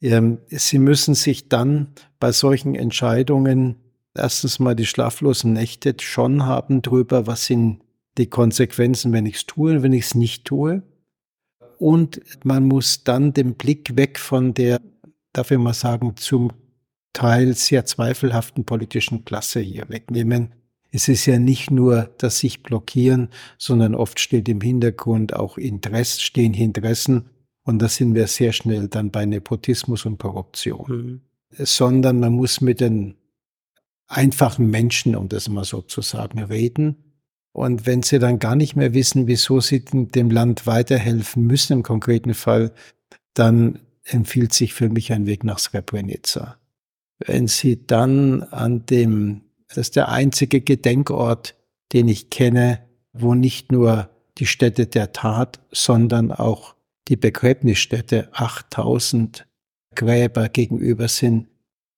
[0.00, 3.76] Ähm, Sie müssen sich dann bei solchen Entscheidungen
[4.14, 7.80] erstens mal die schlaflosen Nächte schon haben drüber, was sind
[8.18, 10.82] die Konsequenzen, wenn ich es tue und wenn ich es nicht tue.
[11.78, 14.80] Und man muss dann den Blick weg von der,
[15.32, 16.52] darf ich mal sagen, zum
[17.12, 20.54] Teil sehr zweifelhaften politischen Klasse hier wegnehmen.
[20.90, 26.20] Es ist ja nicht nur das sich blockieren, sondern oft steht im Hintergrund auch Interesse,
[26.20, 27.30] stehen Interessen
[27.66, 30.86] und da sind wir sehr schnell dann bei Nepotismus und Korruption.
[30.88, 31.20] Mhm.
[31.50, 33.16] Sondern man muss mit den
[34.06, 37.05] einfachen Menschen, um das mal so zu sagen, reden.
[37.56, 41.82] Und wenn sie dann gar nicht mehr wissen, wieso sie dem Land weiterhelfen müssen im
[41.82, 42.70] konkreten Fall,
[43.32, 46.58] dann empfiehlt sich für mich ein Weg nach Srebrenica.
[47.18, 51.54] Wenn sie dann an dem, das ist der einzige Gedenkort,
[51.94, 52.80] den ich kenne,
[53.14, 56.74] wo nicht nur die Stätte der Tat, sondern auch
[57.08, 59.46] die Begräbnisstätte 8000
[59.94, 61.48] Gräber gegenüber sind,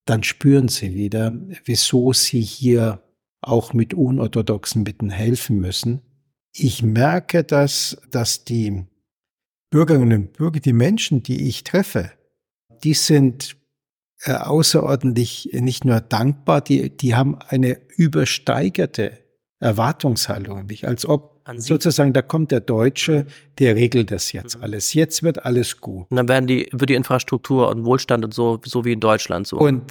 [0.06, 1.32] dann spüren sie wieder,
[1.64, 3.02] wieso sie hier
[3.40, 6.02] auch mit unorthodoxen Mitteln helfen müssen.
[6.52, 8.84] Ich merke, dass, dass die
[9.70, 12.10] Bürgerinnen und Bürger, die Menschen, die ich treffe,
[12.82, 13.56] die sind
[14.22, 19.18] äh, außerordentlich nicht nur dankbar, die, die haben eine übersteigerte
[19.60, 23.26] Erwartungshaltung an mich, als ob sozusagen, da kommt der Deutsche,
[23.58, 24.64] der regelt das jetzt mhm.
[24.64, 24.92] alles.
[24.92, 26.06] Jetzt wird alles gut.
[26.10, 29.46] Und dann werden die, wird die Infrastruktur und Wohlstand und so, so wie in Deutschland
[29.46, 29.56] so.
[29.56, 29.82] Und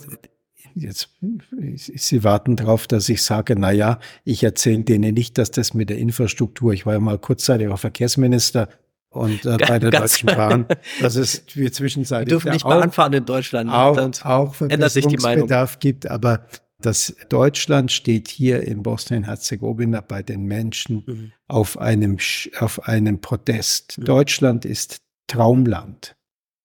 [0.80, 1.10] jetzt,
[1.76, 5.90] Sie warten darauf, dass ich sage, na ja, ich erzähle denen nicht, dass das mit
[5.90, 8.70] der Infrastruktur, ich war ja mal kurzzeitig auch Verkehrsminister,
[9.10, 10.66] und äh, bei der Deutschen Bahn,
[11.02, 12.28] das ist wie zwischenzeitlich.
[12.28, 13.72] Wir dürfen nicht Bahn fahren in Deutschland.
[13.72, 15.50] Auch, auch ändert sich die Meinung.
[15.80, 16.46] gibt, aber
[16.80, 21.32] das Deutschland steht hier in Bosnien-Herzegowina bei den Menschen mhm.
[21.48, 22.18] auf, einem,
[22.60, 23.98] auf einem Podest.
[23.98, 24.06] Mhm.
[24.06, 26.17] Deutschland ist Traumland.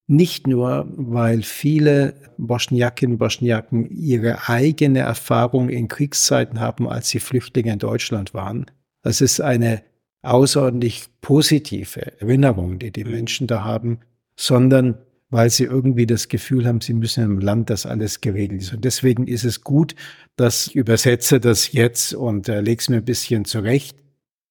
[0.08, 7.20] Nicht nur, weil viele Bosniakinnen und Bosniaken ihre eigene Erfahrung in Kriegszeiten haben, als sie
[7.20, 8.66] Flüchtlinge in Deutschland waren.
[9.02, 9.82] Das ist eine
[10.22, 13.10] außerordentlich positive Erinnerung, die die mhm.
[13.10, 14.00] Menschen da haben,
[14.36, 14.98] sondern
[15.30, 18.74] weil sie irgendwie das Gefühl haben, sie müssen im Land das alles geregelt ist.
[18.74, 19.94] Und deswegen ist es gut,
[20.36, 23.96] dass ich übersetze das jetzt und äh, lege es mir ein bisschen zurecht,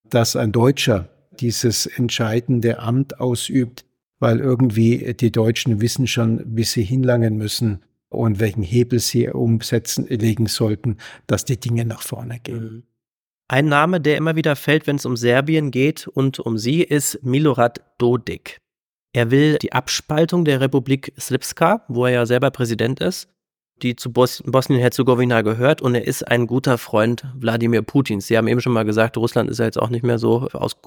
[0.09, 1.07] dass ein Deutscher
[1.39, 3.85] dieses entscheidende Amt ausübt,
[4.21, 10.05] weil irgendwie die Deutschen wissen schon, wie sie hinlangen müssen und welchen Hebel sie umsetzen,
[10.07, 12.63] legen sollten, dass die Dinge nach vorne gehen.
[12.63, 12.83] Mhm.
[13.49, 17.21] Ein Name, der immer wieder fällt, wenn es um Serbien geht und um sie, ist
[17.21, 18.61] Milorad Dodik.
[19.11, 23.27] Er will die Abspaltung der Republik Srpska, wo er ja selber Präsident ist,
[23.83, 28.27] die zu Bos Bosnien-Herzegowina gehört und er ist ein guter Freund Wladimir Putins.
[28.27, 30.77] Sie haben eben schon mal gesagt, Russland ist ja jetzt auch nicht mehr so aus,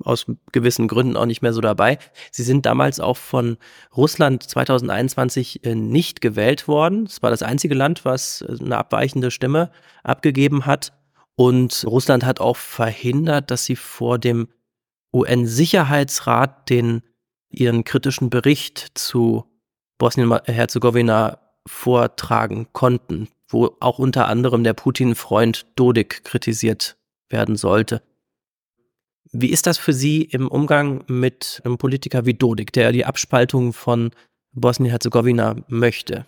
[0.00, 1.98] aus gewissen Gründen auch nicht mehr so dabei.
[2.30, 3.56] Sie sind damals auch von
[3.96, 7.04] Russland 2021 äh, nicht gewählt worden.
[7.06, 9.70] Es war das einzige Land, was äh, eine abweichende Stimme
[10.02, 10.92] abgegeben hat.
[11.36, 14.48] Und Russland hat auch verhindert, dass sie vor dem
[15.12, 17.02] UN-Sicherheitsrat den
[17.50, 19.44] ihren kritischen Bericht zu
[19.98, 21.38] Bosnien-Herzegowina
[21.70, 26.96] vortragen konnten, wo auch unter anderem der Putin-Freund Dodik kritisiert
[27.30, 28.02] werden sollte.
[29.32, 33.72] Wie ist das für Sie im Umgang mit einem Politiker wie Dodik, der die Abspaltung
[33.72, 34.10] von
[34.52, 36.26] Bosnien-Herzegowina möchte?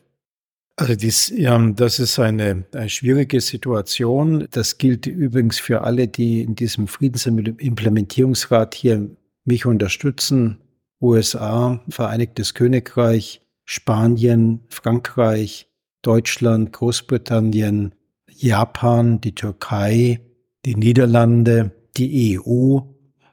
[0.76, 4.46] Also dies, ja, das ist eine, eine schwierige Situation.
[4.52, 9.10] Das gilt übrigens für alle, die in diesem Friedensimplementierungsrat hier
[9.44, 10.58] mich unterstützen.
[11.00, 15.68] USA, Vereinigtes Königreich, Spanien, Frankreich,
[16.02, 17.94] Deutschland, Großbritannien,
[18.28, 20.20] Japan, die Türkei,
[20.64, 22.80] die Niederlande, die EU,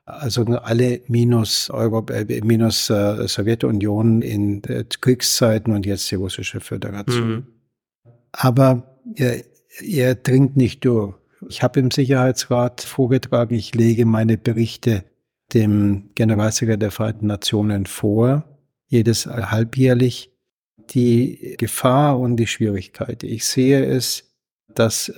[0.06, 6.60] also alle minus, Europa, äh, minus äh, Sowjetunion in äh, Kriegszeiten und jetzt die russische
[6.60, 7.30] Föderation.
[7.30, 7.48] Mhm.
[8.32, 9.44] Aber er,
[9.82, 11.15] er dringt nicht durch.
[11.48, 15.04] Ich habe im Sicherheitsrat vorgetragen, ich lege meine Berichte
[15.54, 18.44] dem Generalsekretär der Vereinten Nationen vor,
[18.89, 20.32] jedes halbjährlich.
[20.89, 23.23] Die Gefahr und die Schwierigkeit.
[23.23, 24.34] Ich sehe es,
[24.73, 25.13] dass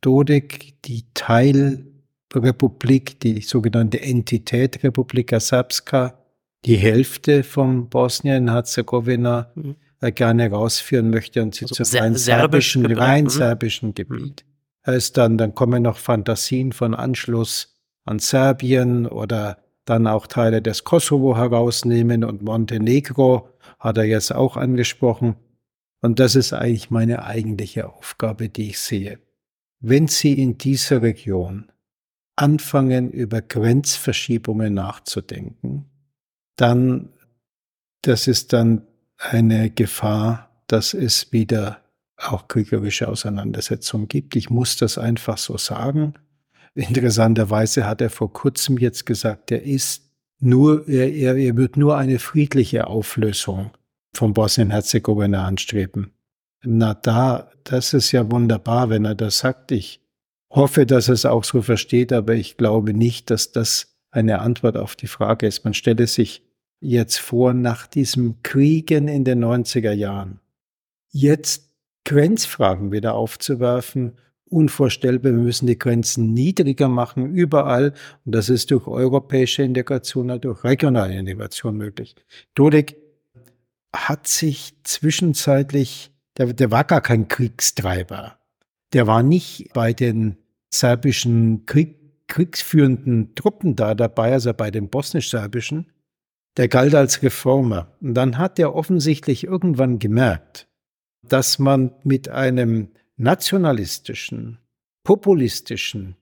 [0.00, 6.22] Dodik die Teilrepublik, die sogenannte Entität Republika Srpska,
[6.64, 9.76] die Hälfte von Bosnien-Herzegowina mhm.
[10.00, 13.30] Äh, gerne rausführen möchte und sie also zum rein serbischen, rein mhm.
[13.30, 14.44] serbischen Gebiet.
[14.46, 14.92] Mhm.
[14.92, 20.84] Heißt dann, dann kommen noch Fantasien von Anschluss an Serbien oder dann auch Teile des
[20.84, 23.48] Kosovo herausnehmen und Montenegro
[23.78, 25.36] hat er jetzt auch angesprochen.
[26.00, 29.18] Und das ist eigentlich meine eigentliche Aufgabe, die ich sehe.
[29.80, 31.70] Wenn Sie in dieser Region
[32.36, 35.86] anfangen, über Grenzverschiebungen nachzudenken,
[36.56, 37.10] dann,
[38.02, 41.82] das ist dann eine Gefahr, dass es wieder
[42.16, 44.36] auch kriegerische Auseinandersetzungen gibt.
[44.36, 46.14] Ich muss das einfach so sagen.
[46.78, 52.20] Interessanterweise hat er vor kurzem jetzt gesagt, er ist nur, er, er, wird nur eine
[52.20, 53.72] friedliche Auflösung
[54.14, 56.12] von Bosnien-Herzegowina anstreben.
[56.62, 59.72] Na da, das ist ja wunderbar, wenn er das sagt.
[59.72, 60.00] Ich
[60.52, 64.76] hoffe, dass er es auch so versteht, aber ich glaube nicht, dass das eine Antwort
[64.76, 65.64] auf die Frage ist.
[65.64, 66.44] Man stelle sich
[66.78, 70.38] jetzt vor, nach diesem Kriegen in den 90er Jahren,
[71.10, 71.72] jetzt
[72.04, 74.12] Grenzfragen wieder aufzuwerfen
[74.50, 75.32] unvorstellbar.
[75.32, 77.92] Wir müssen die Grenzen niedriger machen, überall.
[78.24, 82.14] Und das ist durch europäische Integration, durch regionale Integration möglich.
[82.54, 82.96] Dodik
[83.94, 88.38] hat sich zwischenzeitlich, der, der war gar kein Kriegstreiber.
[88.92, 90.36] Der war nicht bei den
[90.70, 95.90] serbischen Krieg, kriegsführenden Truppen da dabei, also bei den bosnisch-serbischen.
[96.56, 97.96] Der galt als Reformer.
[98.00, 100.68] Und dann hat er offensichtlich irgendwann gemerkt,
[101.22, 104.58] dass man mit einem nationalistischen,
[105.04, 106.16] populistischen,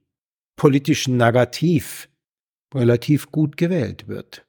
[0.57, 2.09] politischen Narrativ
[2.75, 4.47] relativ gut gewählt wird.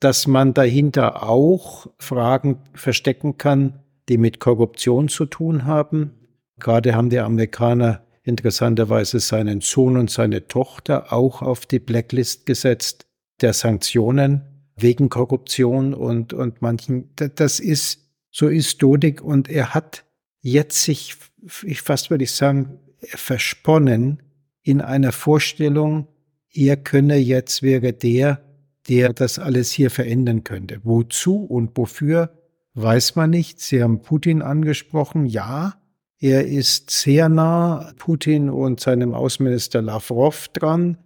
[0.00, 6.12] Dass man dahinter auch Fragen verstecken kann, die mit Korruption zu tun haben.
[6.60, 13.06] Gerade haben die Amerikaner interessanterweise seinen Sohn und seine Tochter auch auf die Blacklist gesetzt
[13.40, 14.42] der Sanktionen
[14.76, 20.04] wegen Korruption und, und manchen, das ist, so ist Dodik und er hat
[20.40, 21.16] jetzt sich
[21.64, 24.22] ich fast würde ich sagen, versponnen
[24.62, 26.08] in einer Vorstellung,
[26.52, 28.42] er könne jetzt, wäre der,
[28.88, 30.80] der das alles hier verändern könnte.
[30.84, 32.38] Wozu und wofür,
[32.74, 33.60] weiß man nicht.
[33.60, 35.26] Sie haben Putin angesprochen.
[35.26, 35.74] Ja,
[36.18, 40.98] er ist sehr nah Putin und seinem Außenminister Lavrov dran.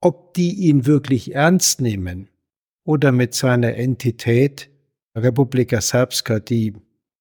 [0.00, 2.28] Ob die ihn wirklich ernst nehmen
[2.84, 4.70] oder mit seiner Entität
[5.14, 6.74] Republika Srpska, die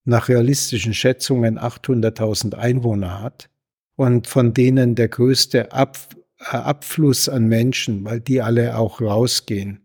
[0.06, 3.50] nach realistischen Schätzungen 800.000 Einwohner hat
[3.96, 5.98] und von denen der größte Ab
[6.40, 9.80] äh, Abfluss an Menschen, weil die alle auch rausgehen,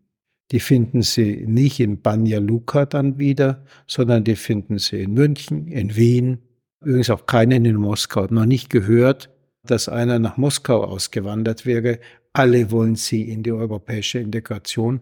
[0.51, 5.69] die finden Sie nicht in Banja Luka dann wieder, sondern die finden Sie in München,
[5.69, 6.39] in Wien,
[6.81, 8.27] übrigens auch keinen in Moskau.
[8.31, 9.31] Noch nicht gehört,
[9.65, 11.99] dass einer nach Moskau ausgewandert wäre.
[12.33, 15.01] Alle wollen sie in die europäische Integration.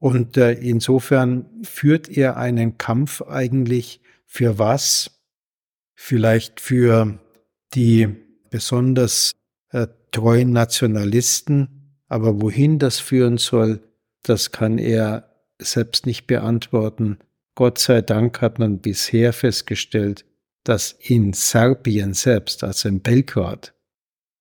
[0.00, 5.10] Und äh, insofern führt er einen Kampf eigentlich für was?
[5.94, 7.18] Vielleicht für
[7.74, 8.08] die
[8.50, 9.32] besonders
[9.70, 13.82] äh, treuen Nationalisten, aber wohin das führen soll,
[14.22, 17.18] das kann er selbst nicht beantworten.
[17.56, 20.24] Gott sei Dank hat man bisher festgestellt,
[20.62, 23.74] dass in Serbien selbst, also in Belgrad,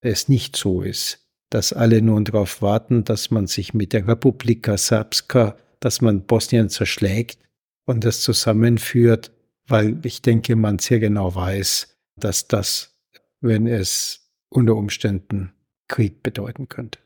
[0.02, 1.28] es nicht so ist.
[1.50, 6.69] dass alle nun darauf warten, dass man sich mit der Republika Srpska, dass man Bosnien
[6.69, 7.39] zerschlägt
[7.86, 9.32] und das zusammenführt,
[9.67, 12.97] weil ich denke, man sehr genau weiß, dass das,
[13.41, 15.53] wenn es unter Umständen
[15.88, 16.99] Krieg bedeuten könnte.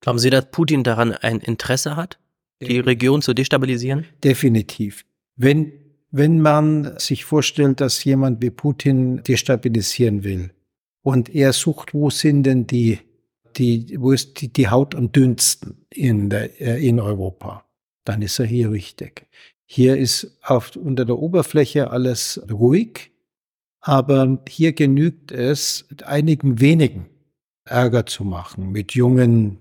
[0.00, 2.18] Glauben Sie, dass Putin daran ein Interesse hat,
[2.60, 4.06] die Region zu destabilisieren?
[4.22, 5.04] Definitiv.
[5.36, 5.72] Wenn,
[6.10, 10.50] wenn man sich vorstellt, dass jemand wie Putin destabilisieren will
[11.02, 12.98] und er sucht, wo sind denn die,
[13.56, 17.64] die, wo ist die, die Haut am dünnsten in, der, äh, in Europa,
[18.04, 19.26] dann ist er hier richtig.
[19.66, 23.10] Hier ist auf, unter der Oberfläche alles ruhig,
[23.80, 27.06] aber hier genügt es, einigen wenigen
[27.64, 29.58] Ärger zu machen mit jungen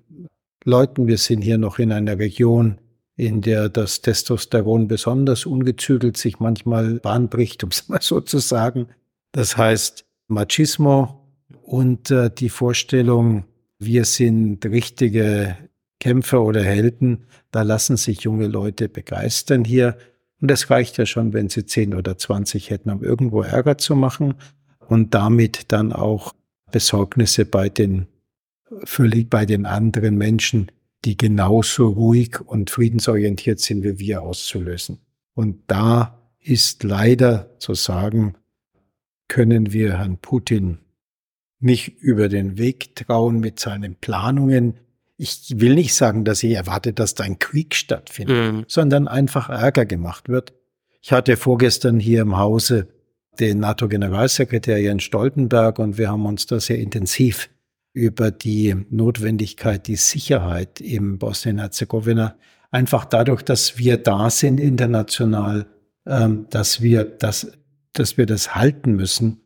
[0.63, 1.07] Leuten.
[1.07, 2.77] Wir sind hier noch in einer Region,
[3.15, 8.37] in der das Testosteron besonders ungezügelt sich manchmal Bahn bricht, um es mal so zu
[8.37, 8.87] sagen.
[9.31, 11.21] Das heißt Machismo
[11.63, 13.45] und äh, die Vorstellung,
[13.79, 15.57] wir sind richtige
[15.99, 19.97] Kämpfer oder Helden, da lassen sich junge Leute begeistern hier.
[20.41, 23.95] Und das reicht ja schon, wenn sie 10 oder 20 hätten, um irgendwo Ärger zu
[23.95, 24.35] machen
[24.87, 26.33] und damit dann auch
[26.71, 28.07] Besorgnisse bei den
[28.83, 30.71] völlig bei den anderen Menschen,
[31.05, 34.99] die genauso ruhig und friedensorientiert sind wie wir, auszulösen.
[35.33, 38.35] Und da ist leider zu sagen,
[39.27, 40.79] können wir Herrn Putin
[41.59, 44.75] nicht über den Weg trauen mit seinen Planungen.
[45.17, 48.65] Ich will nicht sagen, dass ich erwarte, dass da ein Krieg stattfindet, mhm.
[48.67, 50.53] sondern einfach Ärger gemacht wird.
[51.01, 52.87] Ich hatte vorgestern hier im Hause
[53.39, 57.49] den NATO-Generalsekretär Jens Stoltenberg und wir haben uns da sehr intensiv
[57.93, 62.35] über die Notwendigkeit, die Sicherheit im Bosnien-Herzegowina,
[62.71, 65.67] einfach dadurch, dass wir da sind international,
[66.05, 67.53] ähm, dass wir das,
[67.93, 69.41] dass wir das halten müssen,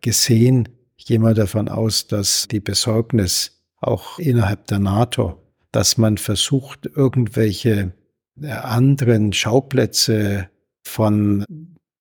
[0.00, 0.68] gesehen.
[0.96, 5.40] Ich gehe mal davon aus, dass die Besorgnis auch innerhalb der NATO,
[5.72, 7.92] dass man versucht, irgendwelche
[8.40, 10.48] äh, anderen Schauplätze
[10.84, 11.44] von,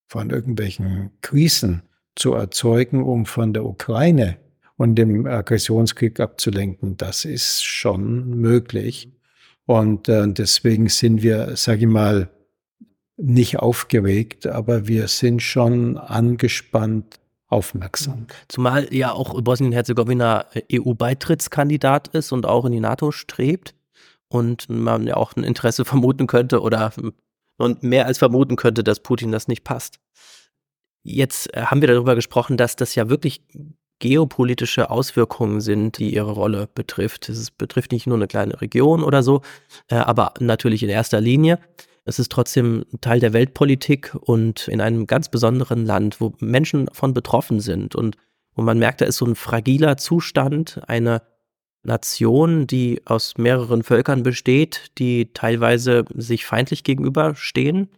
[0.08, 1.84] von irgendwelchen Krisen
[2.16, 4.38] zu erzeugen, um von der Ukraine
[4.76, 6.98] und dem Aggressionskrieg abzulenken.
[6.98, 9.12] Das ist schon möglich.
[9.66, 12.30] Und äh, deswegen sind wir, sage ich mal,
[13.18, 18.28] nicht aufgeregt, aber wir sind schon angespannt aufmerksam.
[18.48, 23.76] Zumal ja auch Bosnien-Herzegowina EU-Beitrittskandidat ist und auch in die NATO strebt
[24.30, 26.94] und man ja auch ein Interesse vermuten könnte oder
[27.58, 30.00] und mehr als vermuten könnte, dass Putin das nicht passt.
[31.04, 33.42] Jetzt äh, haben wir darüber gesprochen, dass das ja wirklich
[34.00, 37.28] geopolitische Auswirkungen sind, die ihre Rolle betrifft.
[37.28, 39.42] Es betrifft nicht nur eine kleine Region oder so,
[39.90, 41.60] äh, aber natürlich in erster Linie.
[42.10, 47.14] Es ist trotzdem Teil der Weltpolitik und in einem ganz besonderen Land, wo Menschen davon
[47.14, 48.18] betroffen sind und
[48.56, 51.22] wo man merkt, da ist so ein fragiler Zustand, eine
[51.84, 57.90] Nation, die aus mehreren Völkern besteht, die teilweise sich feindlich gegenüberstehen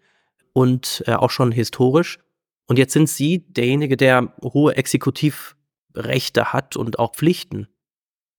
[0.52, 2.20] und äh, auch schon historisch.
[2.68, 5.56] Und jetzt sind Sie derjenige, der hohe Exekutiv
[5.96, 7.70] Rechte hat und auch Pflichten.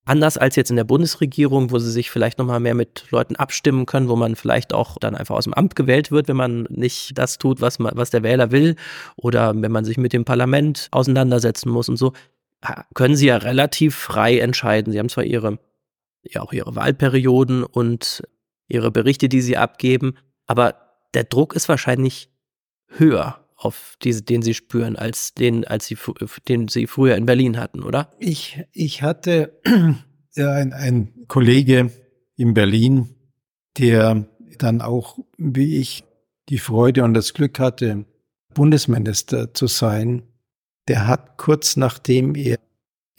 [0.05, 3.87] Anders als jetzt in der Bundesregierung, wo sie sich vielleicht nochmal mehr mit Leuten abstimmen
[3.87, 7.17] können, wo man vielleicht auch dann einfach aus dem Amt gewählt wird, wenn man nicht
[7.17, 8.75] das tut, was, man, was der Wähler will,
[9.17, 12.13] oder wenn man sich mit dem Parlament auseinandersetzen muss und so,
[12.95, 14.93] können sie ja relativ frei entscheiden.
[14.93, 15.59] Sie haben zwar ihre,
[16.25, 18.25] ja auch ihre Wahlperioden und
[18.67, 20.15] ihre Berichte, die sie abgeben,
[20.47, 20.75] aber
[21.15, 22.29] der Druck ist wahrscheinlich
[22.89, 25.97] höher auf diese, den Sie spüren, als den, als Sie,
[26.49, 28.11] den Sie früher in Berlin hatten, oder?
[28.19, 29.61] Ich, ich hatte
[30.37, 31.91] ein, ein Kollege
[32.37, 33.15] in Berlin,
[33.79, 34.27] der
[34.59, 36.05] dann auch, wie ich,
[36.49, 38.05] die Freude und das Glück hatte,
[38.53, 40.25] Bundesminister zu sein,
[40.89, 42.59] der hat kurz nachdem er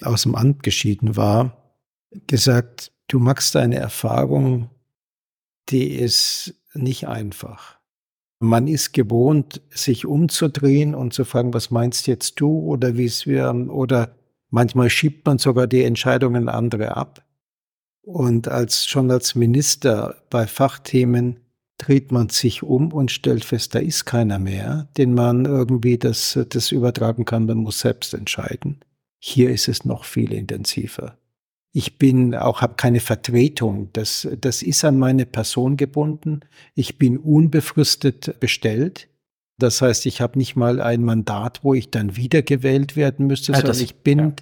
[0.01, 1.77] aus dem Amt geschieden war,
[2.27, 4.69] gesagt, du machst eine Erfahrung,
[5.69, 7.79] die ist nicht einfach.
[8.43, 13.25] Man ist gewohnt, sich umzudrehen und zu fragen, was meinst jetzt du oder wie es
[13.25, 14.17] wir, oder
[14.49, 17.25] manchmal schiebt man sogar die Entscheidungen andere ab.
[18.01, 21.39] Und als, schon als Minister bei Fachthemen
[21.77, 26.37] dreht man sich um und stellt fest, da ist keiner mehr, den man irgendwie das,
[26.49, 28.81] das übertragen kann, man muss selbst entscheiden.
[29.19, 31.17] Hier ist es noch viel intensiver.
[31.75, 33.89] Ich bin auch, habe keine Vertretung.
[33.93, 36.41] Das, das ist an meine Person gebunden.
[36.75, 39.09] Ich bin unbefristet bestellt.
[39.57, 43.59] Das heißt, ich habe nicht mal ein Mandat, wo ich dann wiedergewählt werden müsste, ja,
[43.59, 44.19] sondern ich bin.
[44.19, 44.33] Ja.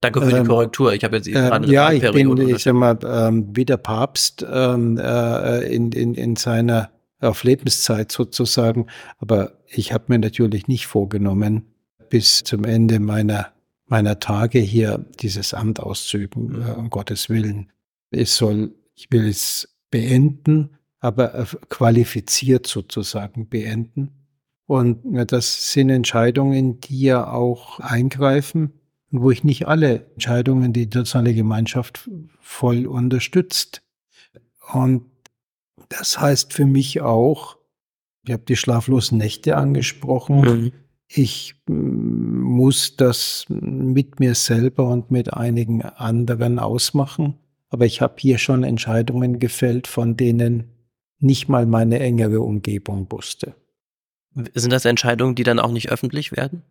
[0.00, 0.92] Danke für ähm, die Korrektur.
[0.92, 4.44] Ich habe jetzt gerade äh, Ja, ich bin, ich sag mal, ähm, wie der Papst
[4.50, 8.86] ähm, äh, in, in, in seiner auf Lebenszeit sozusagen.
[9.18, 11.66] Aber ich habe mir natürlich nicht vorgenommen,
[12.08, 13.52] bis zum Ende meiner
[13.90, 16.62] meiner Tage hier dieses Amt auszuüben, mhm.
[16.62, 17.70] äh, um Gottes Willen.
[18.10, 24.12] Es soll, ich will es beenden, aber äh, qualifiziert sozusagen beenden.
[24.66, 25.00] Und
[25.32, 28.72] das sind Entscheidungen, die ja auch eingreifen
[29.10, 33.82] und wo ich nicht alle Entscheidungen die internationale Gemeinschaft voll unterstützt.
[34.72, 35.06] Und
[35.88, 37.58] das heißt für mich auch,
[38.24, 40.40] ich habe die schlaflosen Nächte angesprochen.
[40.40, 40.72] Mhm.
[41.12, 47.34] Ich mm, muss das mit mir selber und mit einigen anderen ausmachen.
[47.68, 50.70] Aber ich habe hier schon Entscheidungen gefällt, von denen
[51.18, 53.54] nicht mal meine engere Umgebung wusste.
[54.54, 56.62] Sind das Entscheidungen, die dann auch nicht öffentlich werden?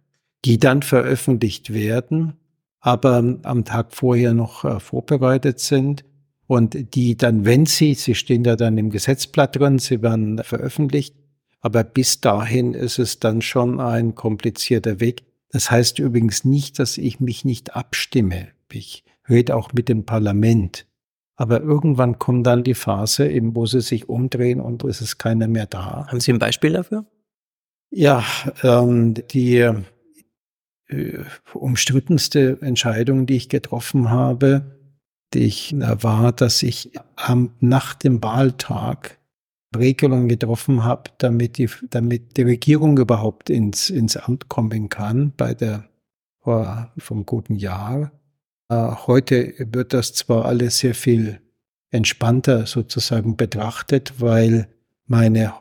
[0.46, 2.34] Die dann veröffentlicht werden,
[2.80, 6.06] aber am Tag vorher noch äh, vorbereitet sind
[6.48, 11.16] und die dann, wenn sie, sie stehen da dann im Gesetzblatt drin, sie werden veröffentlicht,
[11.62, 15.24] aber bis dahin ist es dann schon ein komplizierter Weg.
[15.50, 18.50] Das heißt übrigens nicht, dass ich mich nicht abstimme.
[18.72, 20.86] Ich rede auch mit dem Parlament.
[21.36, 25.48] Aber irgendwann kommt dann die Phase, eben, wo sie sich umdrehen und es ist keiner
[25.48, 26.08] mehr da.
[26.08, 27.06] Haben Sie ein Beispiel dafür?
[27.92, 28.24] Ja,
[28.62, 29.72] ähm, die
[30.90, 34.78] äh, umstrittenste Entscheidung, die ich getroffen habe,
[35.34, 39.19] die ich, äh, war, dass ich am, nach dem Wahltag
[39.78, 45.54] Regelungen getroffen habe, damit die, damit die Regierung überhaupt ins, ins Amt kommen kann bei
[45.54, 45.90] der
[46.40, 48.12] vor, vom guten Jahr.
[48.70, 51.40] Äh, heute wird das zwar alles sehr viel
[51.92, 54.68] entspannter sozusagen betrachtet, weil
[55.06, 55.54] meine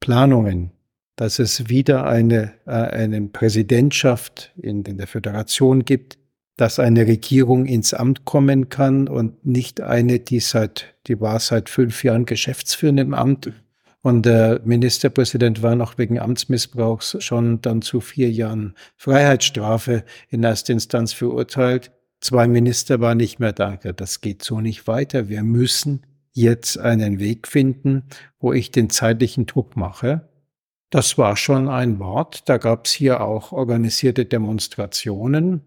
[0.00, 0.72] Planungen,
[1.16, 6.18] dass es wieder eine, äh, eine Präsidentschaft in, in der Föderation gibt,
[6.56, 11.68] dass eine Regierung ins Amt kommen kann und nicht eine, die seit, die war seit
[11.68, 13.52] fünf Jahren Geschäftsführer im Amt.
[14.00, 20.72] Und der Ministerpräsident war noch wegen Amtsmissbrauchs schon dann zu vier Jahren Freiheitsstrafe in erster
[20.72, 21.90] Instanz verurteilt.
[22.20, 23.76] Zwei Minister waren nicht mehr da.
[23.76, 25.28] Das geht so nicht weiter.
[25.28, 28.04] Wir müssen jetzt einen Weg finden,
[28.38, 30.28] wo ich den zeitlichen Druck mache.
[30.90, 32.48] Das war schon ein Wort.
[32.48, 35.62] Da gab es hier auch organisierte Demonstrationen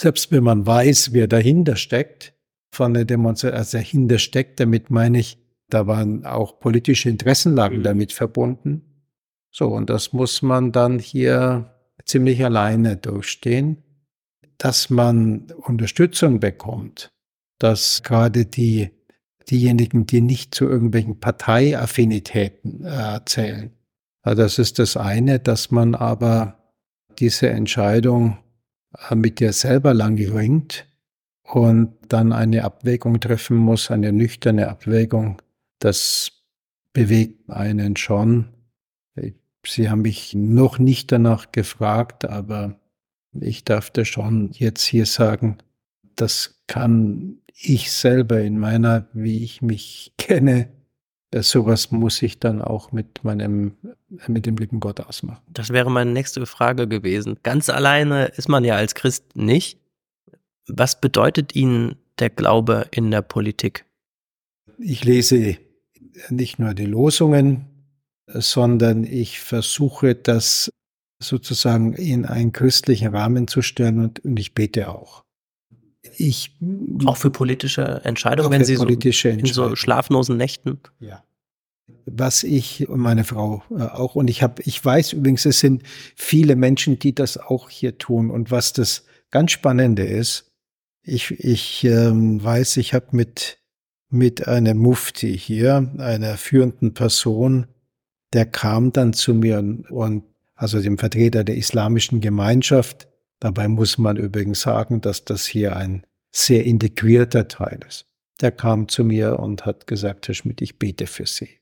[0.00, 2.34] selbst wenn man weiß, wer dahinter steckt,
[2.70, 5.38] von der Demonstration, also dahinter steckt, damit meine ich,
[5.70, 7.82] da waren auch politische Interessenlagen mhm.
[7.82, 9.04] damit verbunden.
[9.50, 11.74] So, und das muss man dann hier
[12.04, 13.82] ziemlich alleine durchstehen,
[14.58, 17.10] dass man Unterstützung bekommt,
[17.58, 18.90] dass gerade die,
[19.50, 23.72] diejenigen, die nicht zu irgendwelchen Parteiaffinitäten äh, zählen,
[24.22, 26.58] also das ist das eine, dass man aber
[27.18, 28.36] diese Entscheidung
[29.14, 30.86] mit dir selber lang ringt
[31.42, 35.40] und dann eine Abwägung treffen muss, eine nüchterne Abwägung,
[35.78, 36.32] das
[36.92, 38.48] bewegt einen schon.
[39.66, 42.78] Sie haben mich noch nicht danach gefragt, aber
[43.32, 45.58] ich darf da schon jetzt hier sagen,
[46.16, 50.68] das kann ich selber in meiner, wie ich mich kenne,
[51.34, 53.76] sowas muss ich dann auch mit meinem,
[54.26, 55.42] mit dem lieben Gott ausmachen.
[55.52, 57.38] Das wäre meine nächste Frage gewesen.
[57.42, 59.78] Ganz alleine ist man ja als Christ nicht.
[60.66, 63.84] Was bedeutet Ihnen der Glaube in der Politik?
[64.78, 65.56] Ich lese
[66.30, 67.66] nicht nur die Losungen,
[68.26, 70.70] sondern ich versuche das
[71.20, 75.24] sozusagen in einen christlichen Rahmen zu stellen und, und ich bete auch.
[76.16, 76.56] Ich,
[77.04, 80.78] auch für politische Entscheidungen, wenn Sie so in so schlaflosen Nächten.
[81.00, 81.24] Ja.
[82.06, 85.82] Was ich und meine Frau äh, auch und ich habe, ich weiß übrigens, es sind
[86.16, 90.50] viele Menschen, die das auch hier tun und was das ganz Spannende ist,
[91.02, 93.58] ich, ich ähm, weiß, ich habe mit
[94.10, 97.66] mit einem Mufti hier, einer führenden Person,
[98.32, 100.24] der kam dann zu mir und
[100.54, 103.07] also dem Vertreter der islamischen Gemeinschaft
[103.40, 108.06] Dabei muss man übrigens sagen, dass das hier ein sehr integrierter Teil ist.
[108.40, 111.58] Der kam zu mir und hat gesagt, Herr Schmidt, ich bete für Sie.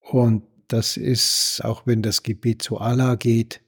[0.00, 3.60] Und das ist, auch wenn das Gebet zu Allah geht,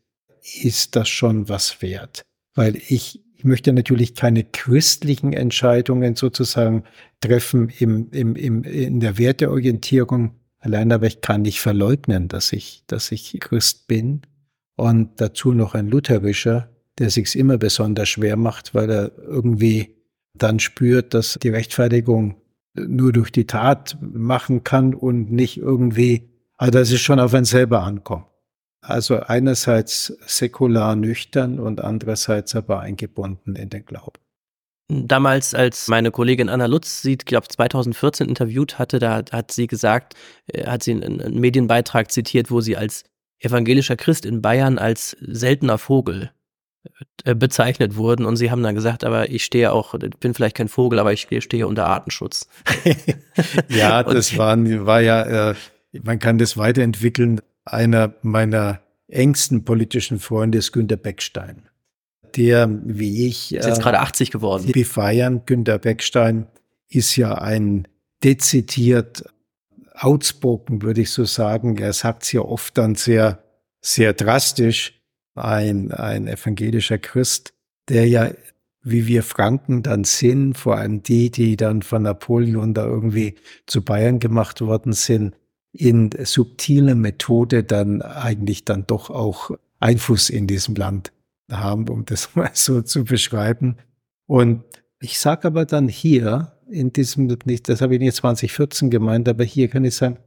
[0.62, 2.22] ist das schon was wert.
[2.54, 6.84] Weil ich, ich möchte natürlich keine christlichen Entscheidungen sozusagen
[7.20, 10.34] treffen im, im, im, in der Werteorientierung.
[10.58, 14.22] Allein aber ich kann nicht verleugnen, dass ich, dass ich Christ bin
[14.76, 16.68] und dazu noch ein lutherischer
[16.98, 19.96] der sich's immer besonders schwer macht, weil er irgendwie
[20.34, 22.36] dann spürt, dass die Rechtfertigung
[22.74, 27.44] nur durch die Tat machen kann und nicht irgendwie, also dass es schon auf einen
[27.44, 28.26] selber ankommt.
[28.80, 34.20] Also einerseits säkular nüchtern und andererseits aber eingebunden in den Glauben.
[34.90, 40.14] Damals, als meine Kollegin Anna Lutz sie, glaube 2014 interviewt hatte, da hat sie gesagt,
[40.46, 43.04] äh, hat sie einen Medienbeitrag zitiert, wo sie als
[43.40, 46.37] evangelischer Christ in Bayern als seltener Vogel äh,
[47.24, 50.68] bezeichnet wurden und sie haben dann gesagt, aber ich stehe auch, ich bin vielleicht kein
[50.68, 52.48] Vogel, aber ich stehe unter Artenschutz.
[53.68, 55.54] ja, das waren, war ja, äh,
[56.02, 57.40] man kann das weiterentwickeln.
[57.64, 61.68] Einer meiner engsten politischen Freunde ist Günter Beckstein.
[62.36, 63.54] Der, wie ich.
[63.54, 64.70] Ist jetzt äh, gerade 80 geworden.
[64.72, 65.42] Befeiern.
[65.46, 66.46] Günter Beckstein
[66.88, 67.88] ist ja ein
[68.22, 69.24] dezidiert
[69.94, 71.76] outspoken, würde ich so sagen.
[71.78, 73.42] Er sagt es ja oft dann sehr,
[73.80, 74.97] sehr drastisch.
[75.38, 77.54] Ein, ein evangelischer Christ,
[77.88, 78.30] der ja,
[78.82, 83.34] wie wir Franken dann sind, vor allem die, die dann von Napoleon da irgendwie
[83.66, 85.34] zu Bayern gemacht worden sind,
[85.72, 91.12] in subtiler Methode dann eigentlich dann doch auch Einfluss in diesem Land
[91.50, 93.76] haben, um das mal so zu beschreiben.
[94.26, 94.64] Und
[95.00, 99.68] ich sage aber dann hier, in diesem, das habe ich nicht 2014 gemeint, aber hier
[99.68, 100.18] kann ich sagen,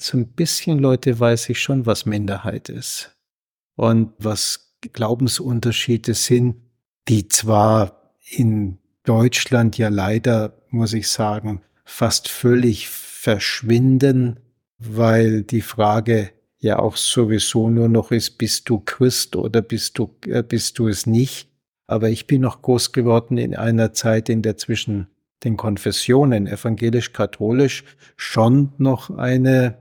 [0.00, 3.16] so ein bisschen Leute weiß ich schon, was Minderheit ist
[3.76, 6.56] und was Glaubensunterschiede sind,
[7.08, 14.40] die zwar in Deutschland ja leider, muss ich sagen, fast völlig verschwinden,
[14.78, 20.14] weil die Frage ja auch sowieso nur noch ist, bist du Christ oder bist du,
[20.26, 21.48] äh, bist du es nicht?
[21.86, 25.08] Aber ich bin noch groß geworden in einer Zeit, in der zwischen
[25.44, 27.84] den Konfessionen, evangelisch-katholisch,
[28.16, 29.78] schon noch eine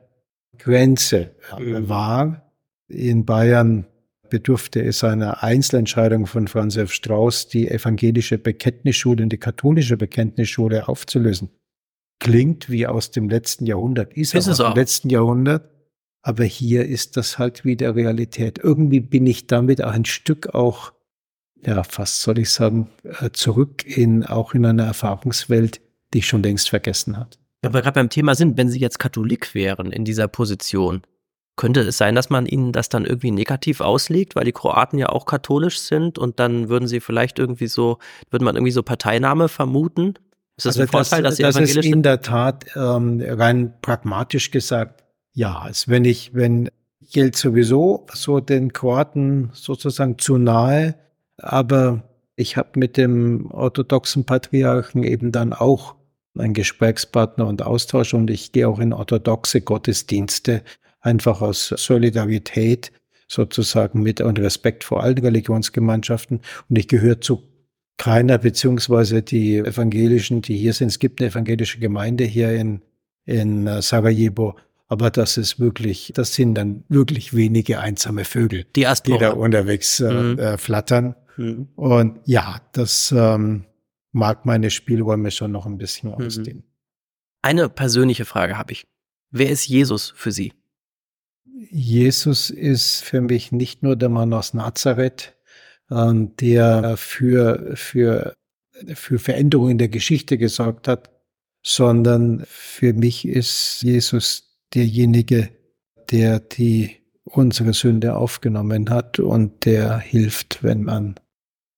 [0.57, 1.87] Grenze mhm.
[1.87, 2.50] war.
[2.91, 3.85] In Bayern
[4.29, 6.91] bedurfte es einer Einzelentscheidung von Franz F.
[6.91, 11.49] Strauß, die evangelische Bekenntnisschule und die katholische Bekenntnisschule aufzulösen.
[12.19, 15.69] Klingt wie aus dem letzten Jahrhundert, ist, ist es aus dem letzten Jahrhundert,
[16.21, 18.59] aber hier ist das halt wieder Realität.
[18.59, 20.93] Irgendwie bin ich damit auch ein Stück auch
[21.65, 25.81] ja, fast soll ich sagen, äh, zurück in auch in eine Erfahrungswelt,
[26.13, 27.39] die ich schon längst vergessen hat.
[27.63, 31.03] Aber gerade beim Thema sind, wenn Sie jetzt Katholik wären in dieser Position,
[31.55, 35.09] könnte es sein, dass man Ihnen das dann irgendwie negativ auslegt, weil die Kroaten ja
[35.09, 37.99] auch katholisch sind und dann würden Sie vielleicht irgendwie so,
[38.29, 40.15] würde man irgendwie so Parteinahme vermuten?
[40.57, 43.23] Ist das also ein Vorteil, das, dass Sie das evangelisch ist in der Tat ähm,
[43.25, 46.69] rein pragmatisch gesagt, ja, als wenn ich, wenn
[47.11, 50.95] gilt sowieso so den Kroaten sozusagen zu nahe,
[51.37, 52.03] aber
[52.35, 55.95] ich habe mit dem orthodoxen Patriarchen eben dann auch
[56.37, 60.63] einen Gesprächspartner und Austausch und ich gehe auch in orthodoxe Gottesdienste,
[61.01, 62.91] einfach aus Solidarität
[63.27, 66.41] sozusagen mit und Respekt vor allen Religionsgemeinschaften.
[66.69, 67.43] Und ich gehöre zu
[67.97, 70.87] keiner, beziehungsweise die Evangelischen, die hier sind.
[70.87, 72.81] Es gibt eine evangelische Gemeinde hier in,
[73.25, 78.87] in äh, Sarajevo, aber das ist wirklich, das sind dann wirklich wenige einsame Vögel, die,
[79.05, 80.39] die da unterwegs äh, mhm.
[80.39, 81.15] äh, flattern.
[81.37, 81.69] Mhm.
[81.75, 83.65] Und ja, das ähm,
[84.11, 86.25] mag meine Spielräume schon noch ein bisschen mhm.
[86.25, 86.63] ausdehnen.
[87.41, 88.85] Eine persönliche Frage habe ich.
[89.29, 90.53] Wer ist Jesus für Sie?
[91.69, 95.35] Jesus ist für mich nicht nur der Mann aus Nazareth,
[95.91, 98.33] ähm, der für, für,
[98.93, 101.11] für Veränderungen in der Geschichte gesorgt hat,
[101.63, 105.49] sondern für mich ist Jesus derjenige,
[106.09, 111.15] der die unsere Sünde aufgenommen hat und der hilft, wenn man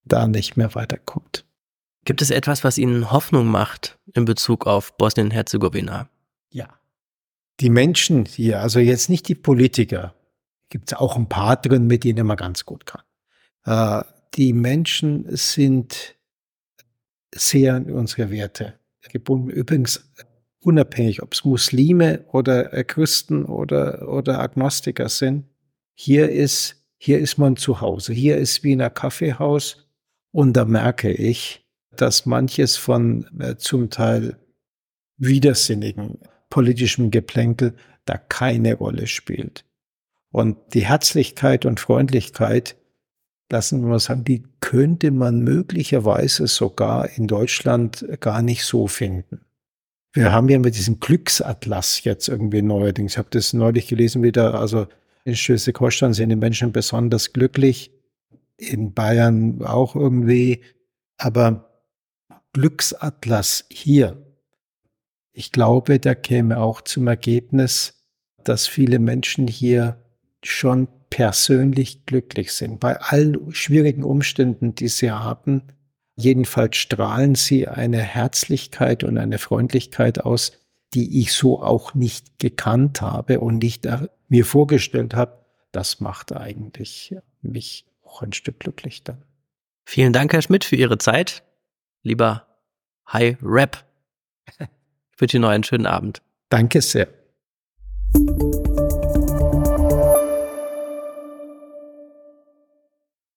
[0.06, 1.46] da nicht mehr weiterkommt.
[2.06, 6.10] Gibt es etwas, was Ihnen Hoffnung macht in Bezug auf Bosnien-Herzegowina?
[7.64, 10.14] Die Menschen hier, also jetzt nicht die Politiker,
[10.68, 13.03] gibt es auch ein paar drin, mit denen man ganz gut kann.
[13.64, 14.03] Äh,
[14.34, 16.16] die Menschen sind
[17.34, 18.74] sehr an unsere Werte
[19.09, 19.49] gebunden.
[19.49, 20.11] Übrigens
[20.59, 25.45] unabhängig, ob es Muslime oder äh, Christen oder, oder Agnostiker sind.
[25.95, 28.11] Hier ist, hier ist man zu Hause.
[28.11, 29.88] Hier ist Wiener Kaffeehaus.
[30.32, 34.38] Und da merke ich, dass manches von äh, zum Teil
[35.16, 36.20] widersinnigen
[36.54, 37.74] politischem Geplänkel
[38.06, 39.66] da keine Rolle spielt.
[40.32, 42.76] Und die Herzlichkeit und Freundlichkeit,
[43.51, 49.41] lassen wir mal sagen, die könnte man möglicherweise sogar in Deutschland gar nicht so finden.
[50.12, 53.14] Wir haben ja mit diesem Glücksatlas jetzt irgendwie neuerdings.
[53.14, 54.54] Ich habe das neulich gelesen wieder.
[54.54, 54.86] Also
[55.26, 57.91] in Schleswig-Holstein sind die Menschen besonders glücklich.
[58.58, 60.62] In Bayern auch irgendwie.
[61.18, 61.82] Aber
[62.54, 64.23] Glücksatlas hier.
[65.34, 68.06] Ich glaube, der käme auch zum Ergebnis,
[68.44, 69.98] dass viele Menschen hier
[70.44, 72.80] schon persönlich glücklich sind.
[72.80, 75.64] Bei allen schwierigen Umständen, die sie haben,
[76.16, 80.52] Jedenfalls strahlen sie eine Herzlichkeit und eine Freundlichkeit aus,
[80.94, 83.88] die ich so auch nicht gekannt habe und nicht
[84.28, 85.44] mir vorgestellt habe.
[85.72, 89.24] Das macht eigentlich mich auch ein Stück glücklich dann.
[89.86, 91.44] Vielen Dank, Herr Schmidt, für Ihre Zeit.
[92.04, 92.46] Lieber
[93.08, 93.84] Hi Rap.
[95.16, 96.22] Ich wünsche Ihnen noch einen schönen Abend.
[96.49, 97.07] Danke sehr.